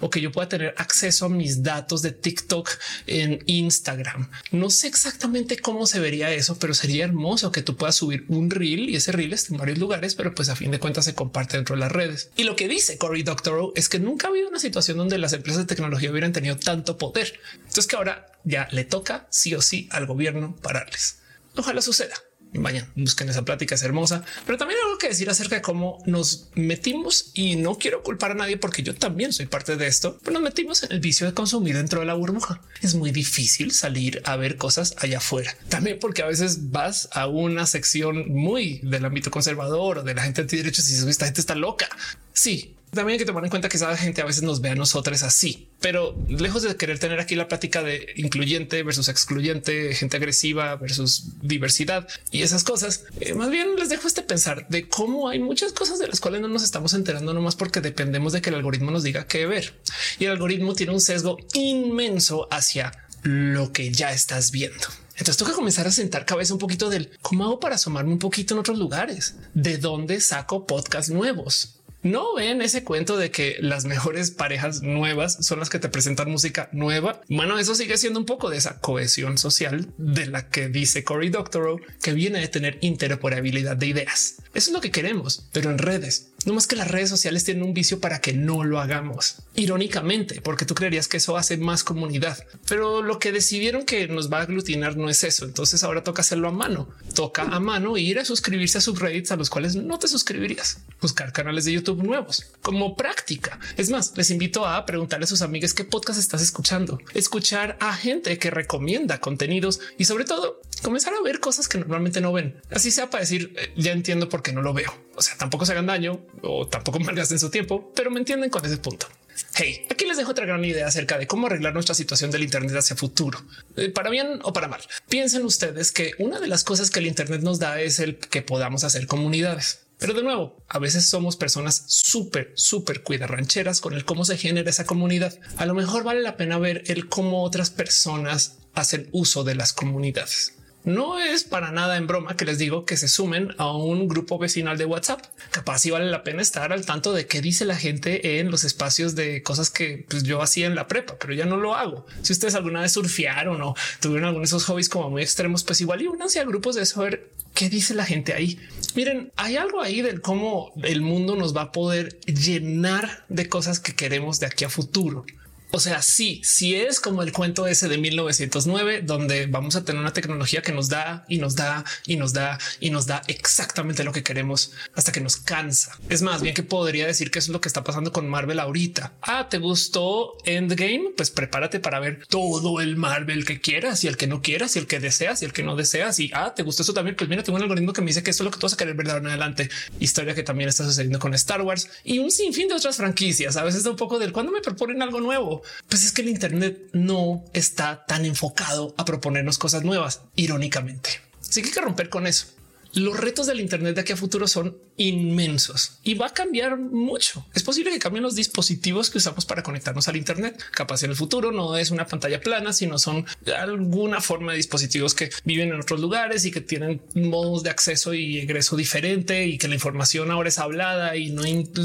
o 0.00 0.10
que 0.10 0.20
yo 0.20 0.32
pueda 0.32 0.48
tener 0.48 0.74
acceso 0.76 1.26
a 1.26 1.28
mis 1.28 1.62
datos 1.62 2.02
de 2.02 2.12
TikTok 2.12 2.68
en 3.06 3.42
Instagram. 3.46 4.30
No 4.50 4.70
sé 4.70 4.88
exactamente 4.88 5.58
cómo 5.58 5.86
se 5.86 6.00
vería 6.00 6.32
eso, 6.32 6.58
pero 6.58 6.74
sería 6.74 7.04
hermoso 7.04 7.52
que 7.52 7.62
tú 7.62 7.76
puedas 7.76 7.94
subir 7.94 8.24
un 8.28 8.50
reel 8.50 8.90
y 8.90 8.96
ese 8.96 9.12
reel 9.12 9.32
está 9.32 9.54
en 9.54 9.60
varios 9.60 9.78
lugares, 9.78 10.14
pero 10.14 10.34
pues 10.34 10.48
a 10.48 10.56
fin 10.56 10.70
de 10.70 10.80
cuentas 10.80 11.04
se 11.04 11.14
comparte 11.14 11.56
dentro 11.56 11.76
de 11.76 11.80
las 11.80 11.92
redes. 11.92 12.30
Y 12.36 12.44
lo 12.44 12.56
que 12.56 12.68
dice 12.68 12.98
Cory 12.98 13.22
Doctorow 13.22 13.72
es 13.76 13.88
que 13.88 14.00
nunca 14.00 14.26
ha 14.26 14.30
habido 14.30 14.48
una 14.48 14.58
situación 14.58 14.96
donde 14.98 15.18
las 15.18 15.32
empresas 15.32 15.62
de 15.62 15.74
tecnología 15.74 16.10
hubieran 16.10 16.32
tenido 16.32 16.56
tanto 16.56 16.98
poder. 16.98 17.38
Entonces 17.58 17.86
que 17.86 17.96
ahora 17.96 18.26
ya 18.44 18.68
le 18.70 18.84
toca 18.84 19.26
sí 19.30 19.54
o 19.54 19.62
sí 19.62 19.88
al 19.90 20.06
gobierno 20.06 20.56
pararles. 20.56 21.18
Ojalá 21.56 21.82
suceda. 21.82 22.14
Vayan, 22.52 22.90
busquen 22.96 23.28
esa 23.28 23.44
plática, 23.44 23.76
es 23.76 23.82
hermosa, 23.82 24.24
pero 24.44 24.58
también 24.58 24.80
algo 24.84 24.98
que 24.98 25.08
decir 25.08 25.30
acerca 25.30 25.56
de 25.56 25.62
cómo 25.62 26.02
nos 26.06 26.48
metimos 26.54 27.30
y 27.34 27.54
no 27.54 27.76
quiero 27.78 28.02
culpar 28.02 28.32
a 28.32 28.34
nadie 28.34 28.56
porque 28.56 28.82
yo 28.82 28.92
también 28.94 29.32
soy 29.32 29.46
parte 29.46 29.76
de 29.76 29.86
esto, 29.86 30.18
pero 30.24 30.32
nos 30.32 30.42
metimos 30.42 30.82
en 30.82 30.90
el 30.90 30.98
vicio 30.98 31.26
de 31.26 31.32
consumir 31.32 31.76
dentro 31.76 32.00
de 32.00 32.06
la 32.06 32.14
burbuja. 32.14 32.60
Es 32.82 32.96
muy 32.96 33.12
difícil 33.12 33.70
salir 33.70 34.20
a 34.24 34.34
ver 34.34 34.56
cosas 34.56 34.96
allá 34.98 35.18
afuera. 35.18 35.56
También 35.68 36.00
porque 36.00 36.22
a 36.22 36.26
veces 36.26 36.70
vas 36.70 37.08
a 37.12 37.28
una 37.28 37.66
sección 37.66 38.28
muy 38.32 38.80
del 38.82 39.04
ámbito 39.04 39.30
conservador 39.30 39.98
o 39.98 40.02
de 40.02 40.14
la 40.14 40.22
gente 40.22 40.40
antiderechos 40.40 40.90
y 40.90 41.08
esta 41.08 41.26
gente 41.26 41.40
está 41.40 41.54
loca. 41.54 41.88
Sí, 42.32 42.74
también 42.90 43.14
hay 43.14 43.18
que 43.18 43.24
tomar 43.24 43.44
en 43.44 43.50
cuenta 43.50 43.68
que 43.68 43.76
esa 43.76 43.96
gente 43.96 44.20
a 44.20 44.24
veces 44.24 44.42
nos 44.42 44.60
ve 44.60 44.70
a 44.70 44.74
nosotros 44.74 45.22
así, 45.22 45.68
pero 45.80 46.16
lejos 46.28 46.62
de 46.62 46.74
querer 46.76 46.98
tener 46.98 47.20
aquí 47.20 47.36
la 47.36 47.48
plática 47.48 47.82
de 47.82 48.12
incluyente 48.16 48.82
versus 48.82 49.08
excluyente, 49.08 49.94
gente 49.94 50.16
agresiva 50.16 50.76
versus 50.76 51.28
diversidad 51.40 52.08
y 52.30 52.42
esas 52.42 52.64
cosas, 52.64 53.04
eh, 53.20 53.34
más 53.34 53.50
bien 53.50 53.76
les 53.76 53.88
dejo 53.88 54.08
este 54.08 54.22
pensar 54.22 54.66
de 54.68 54.88
cómo 54.88 55.28
hay 55.28 55.38
muchas 55.38 55.72
cosas 55.72 55.98
de 55.98 56.08
las 56.08 56.20
cuales 56.20 56.40
no 56.40 56.48
nos 56.48 56.62
estamos 56.62 56.94
enterando 56.94 57.32
nomás 57.32 57.56
porque 57.56 57.80
dependemos 57.80 58.32
de 58.32 58.42
que 58.42 58.50
el 58.50 58.56
algoritmo 58.56 58.90
nos 58.90 59.02
diga 59.02 59.26
qué 59.26 59.46
ver. 59.46 59.74
Y 60.18 60.24
el 60.24 60.32
algoritmo 60.32 60.74
tiene 60.74 60.92
un 60.92 61.00
sesgo 61.00 61.38
inmenso 61.54 62.48
hacia 62.50 62.92
lo 63.22 63.72
que 63.72 63.90
ya 63.90 64.12
estás 64.12 64.50
viendo. 64.50 64.86
Entonces 65.16 65.46
que 65.46 65.52
comenzar 65.52 65.86
a 65.86 65.90
sentar 65.90 66.24
cabeza 66.24 66.54
un 66.54 66.58
poquito 66.58 66.88
del 66.88 67.10
cómo 67.20 67.44
hago 67.44 67.60
para 67.60 67.74
asomarme 67.74 68.12
un 68.12 68.18
poquito 68.18 68.54
en 68.54 68.60
otros 68.60 68.78
lugares, 68.78 69.34
de 69.52 69.76
dónde 69.76 70.18
saco 70.20 70.66
podcasts 70.66 71.10
nuevos 71.10 71.79
no 72.02 72.34
ven 72.34 72.62
ese 72.62 72.84
cuento 72.84 73.16
de 73.16 73.30
que 73.30 73.56
las 73.60 73.84
mejores 73.84 74.30
parejas 74.30 74.82
nuevas 74.82 75.44
son 75.44 75.58
las 75.58 75.68
que 75.68 75.78
te 75.78 75.88
presentan 75.88 76.30
música 76.30 76.68
nueva. 76.72 77.20
Bueno, 77.28 77.58
eso 77.58 77.74
sigue 77.74 77.98
siendo 77.98 78.18
un 78.18 78.26
poco 78.26 78.50
de 78.50 78.56
esa 78.56 78.80
cohesión 78.80 79.38
social 79.38 79.88
de 79.98 80.26
la 80.26 80.48
que 80.48 80.68
dice 80.68 81.04
Cory 81.04 81.28
Doctorow, 81.28 81.80
que 82.02 82.12
viene 82.12 82.40
de 82.40 82.48
tener 82.48 82.78
interoperabilidad 82.80 83.76
de 83.76 83.86
ideas. 83.86 84.36
Eso 84.54 84.70
es 84.70 84.72
lo 84.72 84.80
que 84.80 84.90
queremos, 84.90 85.46
pero 85.52 85.70
en 85.70 85.78
redes. 85.78 86.28
No 86.46 86.54
más 86.54 86.66
que 86.66 86.76
las 86.76 86.88
redes 86.88 87.10
sociales 87.10 87.44
tienen 87.44 87.62
un 87.62 87.74
vicio 87.74 88.00
para 88.00 88.20
que 88.20 88.32
no 88.32 88.64
lo 88.64 88.80
hagamos. 88.80 89.36
Irónicamente, 89.54 90.40
porque 90.40 90.64
tú 90.64 90.74
creerías 90.74 91.06
que 91.06 91.18
eso 91.18 91.36
hace 91.36 91.58
más 91.58 91.84
comunidad, 91.84 92.46
pero 92.66 93.02
lo 93.02 93.18
que 93.18 93.32
decidieron 93.32 93.84
que 93.84 94.08
nos 94.08 94.32
va 94.32 94.38
a 94.38 94.42
aglutinar 94.42 94.96
no 94.96 95.10
es 95.10 95.22
eso. 95.24 95.44
Entonces 95.44 95.84
ahora 95.84 96.02
toca 96.02 96.22
hacerlo 96.22 96.48
a 96.48 96.52
mano. 96.52 96.88
Toca 97.14 97.42
a 97.42 97.60
mano 97.60 97.96
ir 97.98 98.18
a 98.18 98.24
suscribirse 98.24 98.78
a 98.78 98.80
subreddits 98.80 99.32
a 99.32 99.36
los 99.36 99.50
cuales 99.50 99.76
no 99.76 99.98
te 99.98 100.08
suscribirías. 100.08 100.78
Buscar 101.00 101.32
canales 101.32 101.64
de 101.66 101.72
YouTube 101.72 102.02
nuevos 102.02 102.46
como 102.62 102.96
práctica. 102.96 103.58
Es 103.76 103.90
más, 103.90 104.12
les 104.16 104.30
invito 104.30 104.66
a 104.66 104.86
preguntarle 104.86 105.24
a 105.24 105.28
sus 105.28 105.42
amigas 105.42 105.74
qué 105.74 105.84
podcast 105.84 106.18
estás 106.18 106.42
escuchando, 106.42 106.98
escuchar 107.14 107.76
a 107.80 107.94
gente 107.94 108.38
que 108.38 108.50
recomienda 108.50 109.20
contenidos 109.20 109.80
y 109.98 110.04
sobre 110.04 110.24
todo 110.24 110.60
comenzar 110.82 111.14
a 111.14 111.22
ver 111.22 111.40
cosas 111.40 111.68
que 111.68 111.78
normalmente 111.78 112.20
no 112.20 112.32
ven. 112.32 112.60
Así 112.70 112.90
sea 112.90 113.10
para 113.10 113.22
decir 113.22 113.54
eh, 113.56 113.72
ya 113.76 113.92
entiendo 113.92 114.28
por 114.28 114.42
qué 114.42 114.52
no 114.52 114.62
lo 114.62 114.72
veo. 114.72 114.92
O 115.16 115.22
sea, 115.22 115.36
tampoco 115.36 115.66
se 115.66 115.72
hagan 115.72 115.86
daño 115.86 116.20
o 116.42 116.66
tampoco 116.66 116.98
malgasten 117.00 117.38
su 117.38 117.50
tiempo, 117.50 117.92
pero 117.94 118.10
me 118.10 118.18
entienden 118.18 118.50
con 118.50 118.64
ese 118.64 118.78
punto. 118.78 119.06
Hey, 119.54 119.86
aquí 119.90 120.04
les 120.04 120.16
dejo 120.16 120.32
otra 120.32 120.44
gran 120.44 120.64
idea 120.64 120.86
acerca 120.86 121.18
de 121.18 121.26
cómo 121.26 121.46
arreglar 121.46 121.72
nuestra 121.72 121.94
situación 121.94 122.30
del 122.30 122.42
Internet 122.42 122.76
hacia 122.76 122.96
futuro, 122.96 123.42
eh, 123.76 123.88
para 123.90 124.10
bien 124.10 124.40
o 124.42 124.52
para 124.52 124.68
mal. 124.68 124.80
Piensen 125.08 125.44
ustedes 125.44 125.92
que 125.92 126.12
una 126.18 126.40
de 126.40 126.46
las 126.46 126.64
cosas 126.64 126.90
que 126.90 126.98
el 126.98 127.06
Internet 127.06 127.42
nos 127.42 127.58
da 127.58 127.80
es 127.80 128.00
el 128.00 128.18
que 128.18 128.42
podamos 128.42 128.84
hacer 128.84 129.06
comunidades. 129.06 129.86
Pero 129.98 130.14
de 130.14 130.22
nuevo, 130.22 130.56
a 130.66 130.78
veces 130.78 131.10
somos 131.10 131.36
personas 131.36 131.84
súper, 131.86 132.52
súper 132.56 133.02
cuidarrancheras 133.02 133.82
con 133.82 133.92
el 133.92 134.06
cómo 134.06 134.24
se 134.24 134.38
genera 134.38 134.70
esa 134.70 134.86
comunidad. 134.86 135.38
A 135.58 135.66
lo 135.66 135.74
mejor 135.74 136.04
vale 136.04 136.22
la 136.22 136.38
pena 136.38 136.58
ver 136.58 136.84
el 136.86 137.08
cómo 137.08 137.42
otras 137.42 137.68
personas 137.68 138.60
hacen 138.72 139.10
uso 139.12 139.44
de 139.44 139.54
las 139.56 139.74
comunidades. 139.74 140.54
No 140.84 141.18
es 141.18 141.44
para 141.44 141.72
nada 141.72 141.98
en 141.98 142.06
broma 142.06 142.36
que 142.36 142.46
les 142.46 142.58
digo 142.58 142.86
que 142.86 142.96
se 142.96 143.06
sumen 143.06 143.54
a 143.58 143.70
un 143.70 144.08
grupo 144.08 144.38
vecinal 144.38 144.78
de 144.78 144.86
WhatsApp. 144.86 145.20
Capaz 145.50 145.80
si 145.80 145.90
vale 145.90 146.10
la 146.10 146.24
pena 146.24 146.40
estar 146.40 146.72
al 146.72 146.86
tanto 146.86 147.12
de 147.12 147.26
qué 147.26 147.42
dice 147.42 147.66
la 147.66 147.76
gente 147.76 148.40
en 148.40 148.50
los 148.50 148.64
espacios 148.64 149.14
de 149.14 149.42
cosas 149.42 149.68
que 149.68 150.06
pues, 150.08 150.22
yo 150.22 150.40
hacía 150.40 150.66
en 150.66 150.74
la 150.74 150.88
prepa, 150.88 151.16
pero 151.18 151.34
ya 151.34 151.44
no 151.44 151.58
lo 151.58 151.74
hago. 151.74 152.06
Si 152.22 152.32
ustedes 152.32 152.54
alguna 152.54 152.80
vez 152.80 152.92
surfearon 152.92 153.60
o 153.60 153.74
tuvieron 154.00 154.28
algunos 154.28 154.50
de 154.50 154.56
esos 154.56 154.64
hobbies 154.66 154.88
como 154.88 155.10
muy 155.10 155.22
extremos, 155.22 155.64
pues 155.64 155.82
igual 155.82 156.00
y 156.00 156.06
únanse 156.06 156.40
a 156.40 156.44
grupos 156.44 156.76
de 156.76 156.82
eso, 156.82 157.02
ver 157.02 157.30
qué 157.52 157.68
dice 157.68 157.92
la 157.92 158.06
gente 158.06 158.32
ahí. 158.32 158.58
Miren, 158.94 159.32
hay 159.36 159.56
algo 159.56 159.82
ahí 159.82 160.00
del 160.00 160.22
cómo 160.22 160.72
el 160.82 161.02
mundo 161.02 161.36
nos 161.36 161.54
va 161.54 161.62
a 161.62 161.72
poder 161.72 162.18
llenar 162.20 163.24
de 163.28 163.48
cosas 163.50 163.80
que 163.80 163.94
queremos 163.94 164.40
de 164.40 164.46
aquí 164.46 164.64
a 164.64 164.70
futuro. 164.70 165.26
O 165.72 165.78
sea, 165.78 166.02
sí, 166.02 166.40
sí 166.42 166.74
es 166.74 166.98
como 166.98 167.22
el 167.22 167.32
cuento 167.32 167.66
ese 167.66 167.88
de 167.88 167.96
1909, 167.96 169.02
donde 169.02 169.46
vamos 169.46 169.76
a 169.76 169.84
tener 169.84 170.00
una 170.00 170.12
tecnología 170.12 170.62
que 170.62 170.72
nos 170.72 170.88
da 170.88 171.24
y 171.28 171.38
nos 171.38 171.54
da 171.54 171.84
y 172.06 172.16
nos 172.16 172.32
da 172.32 172.58
y 172.80 172.90
nos 172.90 173.06
da 173.06 173.22
exactamente 173.28 174.02
lo 174.02 174.12
que 174.12 174.24
queremos 174.24 174.72
hasta 174.94 175.12
que 175.12 175.20
nos 175.20 175.36
cansa. 175.36 175.96
Es 176.08 176.22
más 176.22 176.42
bien 176.42 176.54
que 176.54 176.64
podría 176.64 177.06
decir 177.06 177.30
que 177.30 177.38
es 177.38 177.48
lo 177.48 177.60
que 177.60 177.68
está 177.68 177.84
pasando 177.84 178.12
con 178.12 178.28
Marvel 178.28 178.58
ahorita. 178.58 179.12
Ah, 179.22 179.48
¿te 179.48 179.58
gustó 179.58 180.36
Endgame? 180.44 181.12
Pues 181.16 181.30
prepárate 181.30 181.78
para 181.78 182.00
ver 182.00 182.26
todo 182.28 182.80
el 182.80 182.96
Marvel 182.96 183.44
que 183.44 183.60
quieras 183.60 184.02
y 184.02 184.08
el 184.08 184.16
que 184.16 184.26
no 184.26 184.42
quieras 184.42 184.74
y 184.74 184.80
el 184.80 184.88
que 184.88 184.98
deseas 184.98 185.42
y 185.42 185.44
el 185.44 185.52
que 185.52 185.62
no 185.62 185.76
deseas. 185.76 186.18
Y 186.18 186.32
ah, 186.34 186.52
¿te 186.54 186.64
gustó 186.64 186.82
eso 186.82 186.94
también? 186.94 187.16
Pues 187.16 187.30
mira, 187.30 187.44
tengo 187.44 187.56
un 187.56 187.62
algoritmo 187.62 187.92
que 187.92 188.00
me 188.00 188.08
dice 188.08 188.24
que 188.24 188.30
eso 188.30 188.42
es 188.42 188.46
lo 188.46 188.50
que 188.50 188.58
tú 188.58 188.66
vas 188.66 188.74
a 188.74 188.76
querer 188.76 188.94
ver 188.94 189.06
de 189.06 189.12
ahora 189.12 189.22
en 189.22 189.28
adelante. 189.28 189.70
Historia 190.00 190.34
que 190.34 190.42
también 190.42 190.68
está 190.68 190.84
sucediendo 190.84 191.20
con 191.20 191.32
Star 191.34 191.62
Wars 191.62 191.88
y 192.02 192.18
un 192.18 192.32
sinfín 192.32 192.66
de 192.66 192.74
otras 192.74 192.96
franquicias. 192.96 193.56
A 193.56 193.62
veces 193.62 193.84
da 193.84 193.90
un 193.90 193.96
poco 193.96 194.18
del 194.18 194.32
cuando 194.32 194.50
me 194.50 194.60
proponen 194.60 195.00
algo 195.00 195.20
nuevo 195.20 195.59
pues 195.88 196.04
es 196.04 196.12
que 196.12 196.22
el 196.22 196.28
Internet 196.28 196.90
no 196.92 197.44
está 197.52 198.04
tan 198.06 198.24
enfocado 198.24 198.94
a 198.96 199.04
proponernos 199.04 199.58
cosas 199.58 199.84
nuevas, 199.84 200.22
irónicamente. 200.36 201.10
Así 201.40 201.62
que 201.62 201.68
hay 201.68 201.74
que 201.74 201.80
romper 201.80 202.08
con 202.08 202.26
eso. 202.26 202.46
Los 202.94 203.18
retos 203.18 203.46
del 203.46 203.60
Internet 203.60 203.94
de 203.94 204.00
aquí 204.00 204.12
a 204.12 204.16
futuro 204.16 204.48
son 204.48 204.76
inmensos 204.96 205.98
y 206.02 206.14
va 206.14 206.26
a 206.26 206.34
cambiar 206.34 206.76
mucho. 206.76 207.46
Es 207.54 207.62
posible 207.62 207.90
que 207.90 207.98
cambien 207.98 208.22
los 208.22 208.34
dispositivos 208.34 209.10
que 209.10 209.18
usamos 209.18 209.44
para 209.46 209.62
conectarnos 209.62 210.08
al 210.08 210.16
Internet. 210.16 210.62
Capaz 210.72 211.02
en 211.02 211.10
el 211.10 211.16
futuro 211.16 211.52
no 211.52 211.76
es 211.76 211.90
una 211.90 212.06
pantalla 212.06 212.40
plana, 212.40 212.72
sino 212.72 212.98
son 212.98 213.26
alguna 213.58 214.20
forma 214.20 214.52
de 214.52 214.58
dispositivos 214.58 215.14
que 215.14 215.30
viven 215.44 215.70
en 215.70 215.80
otros 215.80 216.00
lugares 216.00 216.44
y 216.44 216.50
que 216.50 216.60
tienen 216.60 217.00
modos 217.14 217.62
de 217.62 217.70
acceso 217.70 218.14
y 218.14 218.38
egreso 218.38 218.76
diferente 218.76 219.46
y 219.46 219.58
que 219.58 219.68
la 219.68 219.74
información 219.74 220.30
ahora 220.30 220.48
es 220.48 220.58
hablada 220.58 221.16
y 221.16 221.30
no 221.30 221.42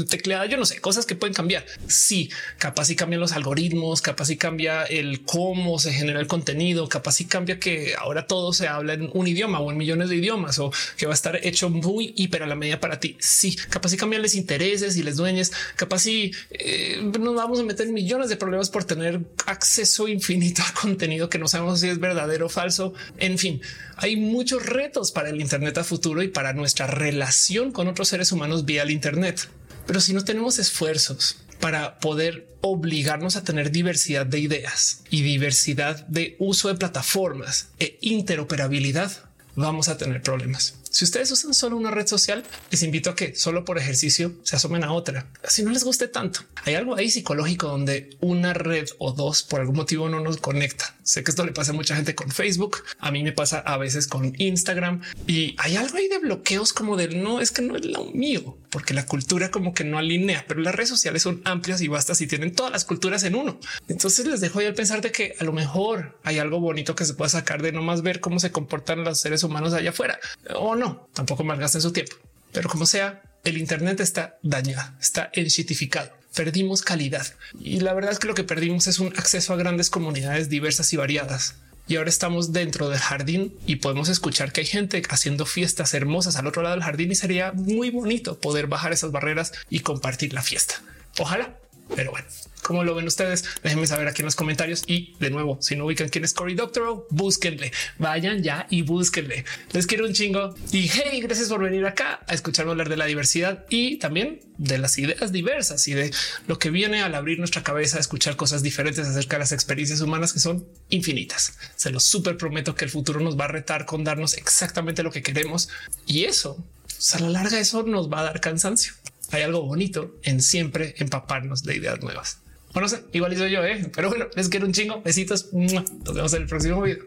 tecleada. 0.08 0.46
Yo 0.46 0.56
no 0.56 0.66
sé, 0.66 0.80
cosas 0.80 1.06
que 1.06 1.14
pueden 1.14 1.34
cambiar. 1.34 1.64
Sí, 1.88 2.30
capaz 2.58 2.90
y 2.90 2.96
cambian 2.96 3.20
los 3.20 3.32
algoritmos, 3.32 4.02
capaz 4.02 4.30
y 4.30 4.36
cambia 4.36 4.84
el 4.84 5.22
cómo 5.22 5.78
se 5.78 5.92
genera 5.92 6.20
el 6.20 6.26
contenido, 6.26 6.88
capaz 6.88 7.20
y 7.20 7.24
cambia 7.24 7.58
que 7.58 7.94
ahora 7.98 8.26
todo 8.26 8.52
se 8.52 8.68
habla 8.68 8.94
en 8.94 9.10
un 9.12 9.26
idioma 9.26 9.60
o 9.60 9.70
en 9.70 9.76
millones 9.76 10.08
de 10.08 10.16
idiomas 10.16 10.58
o 10.58 10.72
que 10.96 11.06
va 11.06 11.12
a 11.12 11.14
estar 11.14 11.38
hecho 11.44 11.70
muy 11.70 12.14
hiper 12.16 12.42
a 12.42 12.46
la 12.46 12.54
medida 12.54 12.80
para 12.80 13.00
ti. 13.00 13.16
Sí, 13.20 13.56
capaz 13.70 13.90
si 13.90 13.96
cambiarles 13.96 14.34
intereses 14.34 14.96
y 14.96 15.02
les 15.02 15.16
dueñes, 15.16 15.52
capaz 15.76 16.00
si 16.00 16.32
eh, 16.50 17.00
nos 17.18 17.34
vamos 17.34 17.60
a 17.60 17.62
meter 17.62 17.88
millones 17.88 18.28
de 18.28 18.36
problemas 18.36 18.70
por 18.70 18.84
tener 18.84 19.20
acceso 19.46 20.08
infinito 20.08 20.62
a 20.62 20.80
contenido 20.80 21.28
que 21.28 21.38
no 21.38 21.48
sabemos 21.48 21.80
si 21.80 21.88
es 21.88 21.98
verdadero 21.98 22.46
o 22.46 22.48
falso. 22.48 22.94
En 23.18 23.38
fin, 23.38 23.60
hay 23.96 24.16
muchos 24.16 24.64
retos 24.64 25.12
para 25.12 25.30
el 25.30 25.40
Internet 25.40 25.78
a 25.78 25.84
futuro 25.84 26.22
y 26.22 26.28
para 26.28 26.52
nuestra 26.52 26.86
relación 26.86 27.72
con 27.72 27.88
otros 27.88 28.08
seres 28.08 28.32
humanos 28.32 28.64
vía 28.64 28.82
el 28.82 28.90
Internet. 28.90 29.48
Pero 29.86 30.00
si 30.00 30.12
no 30.12 30.24
tenemos 30.24 30.58
esfuerzos 30.58 31.38
para 31.60 31.98
poder 31.98 32.48
obligarnos 32.60 33.36
a 33.36 33.44
tener 33.44 33.70
diversidad 33.70 34.26
de 34.26 34.40
ideas 34.40 35.02
y 35.10 35.22
diversidad 35.22 36.06
de 36.06 36.36
uso 36.38 36.68
de 36.68 36.74
plataformas 36.74 37.68
e 37.78 37.98
interoperabilidad, 38.00 39.12
vamos 39.54 39.88
a 39.88 39.96
tener 39.96 40.22
problemas. 40.22 40.74
Si 40.96 41.04
ustedes 41.04 41.30
usan 41.30 41.52
solo 41.52 41.76
una 41.76 41.90
red 41.90 42.06
social, 42.06 42.42
les 42.70 42.82
invito 42.82 43.10
a 43.10 43.14
que 43.14 43.34
solo 43.34 43.66
por 43.66 43.76
ejercicio 43.76 44.32
se 44.44 44.56
asomen 44.56 44.82
a 44.82 44.94
otra. 44.94 45.26
Si 45.46 45.62
no 45.62 45.70
les 45.70 45.84
guste 45.84 46.08
tanto, 46.08 46.40
hay 46.64 46.74
algo 46.74 46.96
ahí 46.96 47.10
psicológico 47.10 47.68
donde 47.68 48.16
una 48.22 48.54
red 48.54 48.88
o 48.96 49.12
dos 49.12 49.42
por 49.42 49.60
algún 49.60 49.76
motivo 49.76 50.08
no 50.08 50.20
nos 50.20 50.38
conecta. 50.38 50.95
Sé 51.06 51.22
que 51.22 51.30
esto 51.30 51.46
le 51.46 51.52
pasa 51.52 51.70
a 51.70 51.74
mucha 51.74 51.94
gente 51.94 52.16
con 52.16 52.32
Facebook. 52.32 52.78
A 52.98 53.12
mí 53.12 53.22
me 53.22 53.30
pasa 53.30 53.60
a 53.60 53.76
veces 53.76 54.08
con 54.08 54.34
Instagram 54.38 55.02
y 55.28 55.54
hay 55.58 55.76
algo 55.76 55.96
ahí 55.96 56.08
de 56.08 56.18
bloqueos 56.18 56.72
como 56.72 56.96
de 56.96 57.06
no 57.06 57.40
es 57.40 57.52
que 57.52 57.62
no 57.62 57.76
es 57.76 57.84
lo 57.84 58.06
mío, 58.06 58.58
porque 58.70 58.92
la 58.92 59.06
cultura 59.06 59.52
como 59.52 59.72
que 59.72 59.84
no 59.84 59.98
alinea, 59.98 60.44
pero 60.48 60.60
las 60.60 60.74
redes 60.74 60.88
sociales 60.88 61.22
son 61.22 61.42
amplias 61.44 61.80
y 61.80 61.86
vastas 61.86 62.20
y 62.22 62.26
tienen 62.26 62.52
todas 62.52 62.72
las 62.72 62.84
culturas 62.84 63.22
en 63.22 63.36
uno. 63.36 63.60
Entonces 63.86 64.26
les 64.26 64.40
dejo 64.40 64.58
ahí 64.58 64.66
el 64.66 64.74
pensar 64.74 65.00
de 65.00 65.12
que 65.12 65.36
a 65.38 65.44
lo 65.44 65.52
mejor 65.52 66.18
hay 66.24 66.40
algo 66.40 66.58
bonito 66.58 66.96
que 66.96 67.04
se 67.04 67.14
pueda 67.14 67.28
sacar 67.28 67.62
de 67.62 67.70
no 67.70 67.82
más 67.82 68.02
ver 68.02 68.18
cómo 68.18 68.40
se 68.40 68.50
comportan 68.50 69.04
los 69.04 69.20
seres 69.20 69.44
humanos 69.44 69.74
allá 69.74 69.90
afuera 69.90 70.18
o 70.56 70.74
no 70.74 71.08
tampoco 71.14 71.44
malgasten 71.44 71.82
su 71.82 71.92
tiempo. 71.92 72.16
Pero 72.50 72.68
como 72.68 72.84
sea, 72.84 73.22
el 73.44 73.58
Internet 73.58 74.00
está 74.00 74.38
dañado, 74.42 74.92
está 75.00 75.30
enshitificado. 75.34 76.15
Perdimos 76.36 76.82
calidad 76.82 77.26
y 77.58 77.80
la 77.80 77.94
verdad 77.94 78.12
es 78.12 78.18
que 78.18 78.28
lo 78.28 78.34
que 78.34 78.44
perdimos 78.44 78.86
es 78.86 78.98
un 78.98 79.08
acceso 79.16 79.54
a 79.54 79.56
grandes 79.56 79.88
comunidades 79.88 80.50
diversas 80.50 80.92
y 80.92 80.98
variadas. 80.98 81.54
Y 81.88 81.96
ahora 81.96 82.10
estamos 82.10 82.52
dentro 82.52 82.90
del 82.90 82.98
jardín 82.98 83.54
y 83.64 83.76
podemos 83.76 84.10
escuchar 84.10 84.52
que 84.52 84.60
hay 84.60 84.66
gente 84.66 85.02
haciendo 85.08 85.46
fiestas 85.46 85.94
hermosas 85.94 86.36
al 86.36 86.46
otro 86.46 86.60
lado 86.60 86.74
del 86.74 86.84
jardín 86.84 87.10
y 87.10 87.14
sería 87.14 87.52
muy 87.52 87.88
bonito 87.88 88.38
poder 88.38 88.66
bajar 88.66 88.92
esas 88.92 89.12
barreras 89.12 89.52
y 89.70 89.80
compartir 89.80 90.34
la 90.34 90.42
fiesta. 90.42 90.82
Ojalá, 91.18 91.56
pero 91.94 92.10
bueno, 92.10 92.26
¿Cómo 92.66 92.82
lo 92.82 92.96
ven 92.96 93.06
ustedes? 93.06 93.44
Déjenme 93.62 93.86
saber 93.86 94.08
aquí 94.08 94.22
en 94.22 94.24
los 94.24 94.34
comentarios. 94.34 94.82
Y 94.88 95.14
de 95.20 95.30
nuevo, 95.30 95.56
si 95.60 95.76
no 95.76 95.86
ubican 95.86 96.08
quién 96.08 96.24
es 96.24 96.34
Cory 96.34 96.56
Doctorow, 96.56 97.06
búsquenle, 97.10 97.70
vayan 97.98 98.42
ya 98.42 98.66
y 98.70 98.82
búsquenle. 98.82 99.44
Les 99.70 99.86
quiero 99.86 100.04
un 100.04 100.12
chingo 100.12 100.52
y 100.72 100.88
hey, 100.88 101.20
gracias 101.20 101.48
por 101.48 101.62
venir 101.62 101.86
acá 101.86 102.24
a 102.26 102.34
escucharme 102.34 102.72
hablar 102.72 102.88
de 102.88 102.96
la 102.96 103.04
diversidad 103.04 103.66
y 103.70 103.98
también 103.98 104.40
de 104.58 104.78
las 104.78 104.98
ideas 104.98 105.30
diversas 105.30 105.86
y 105.86 105.94
de 105.94 106.10
lo 106.48 106.58
que 106.58 106.70
viene 106.70 107.02
al 107.02 107.14
abrir 107.14 107.38
nuestra 107.38 107.62
cabeza, 107.62 107.98
a 107.98 108.00
escuchar 108.00 108.34
cosas 108.34 108.64
diferentes 108.64 109.06
acerca 109.06 109.36
de 109.36 109.40
las 109.40 109.52
experiencias 109.52 110.00
humanas 110.00 110.32
que 110.32 110.40
son 110.40 110.66
infinitas. 110.88 111.56
Se 111.76 111.90
los 111.90 112.02
súper 112.02 112.36
prometo 112.36 112.74
que 112.74 112.84
el 112.84 112.90
futuro 112.90 113.20
nos 113.20 113.38
va 113.38 113.44
a 113.44 113.48
retar 113.48 113.86
con 113.86 114.02
darnos 114.02 114.34
exactamente 114.34 115.04
lo 115.04 115.12
que 115.12 115.22
queremos 115.22 115.68
y 116.04 116.24
eso 116.24 116.64
pues, 116.82 117.14
a 117.14 117.20
la 117.20 117.28
larga 117.28 117.60
eso 117.60 117.84
nos 117.84 118.12
va 118.12 118.18
a 118.18 118.24
dar 118.24 118.40
cansancio. 118.40 118.92
Hay 119.30 119.42
algo 119.42 119.62
bonito 119.62 120.16
en 120.24 120.42
siempre 120.42 120.96
empaparnos 120.98 121.62
de 121.62 121.76
ideas 121.76 122.00
nuevas. 122.00 122.40
O 122.76 122.80
no 122.80 122.88
sé, 122.88 123.04
igual 123.14 123.32
hizo 123.32 123.46
yo, 123.46 123.64
¿eh? 123.64 123.90
pero 123.94 124.10
bueno, 124.10 124.26
les 124.36 124.50
quiero 124.50 124.66
un 124.66 124.72
chingo. 124.72 125.00
Besitos. 125.00 125.50
Nos 125.50 126.14
vemos 126.14 126.34
en 126.34 126.42
el 126.42 126.48
próximo 126.48 126.82
video. 126.82 127.04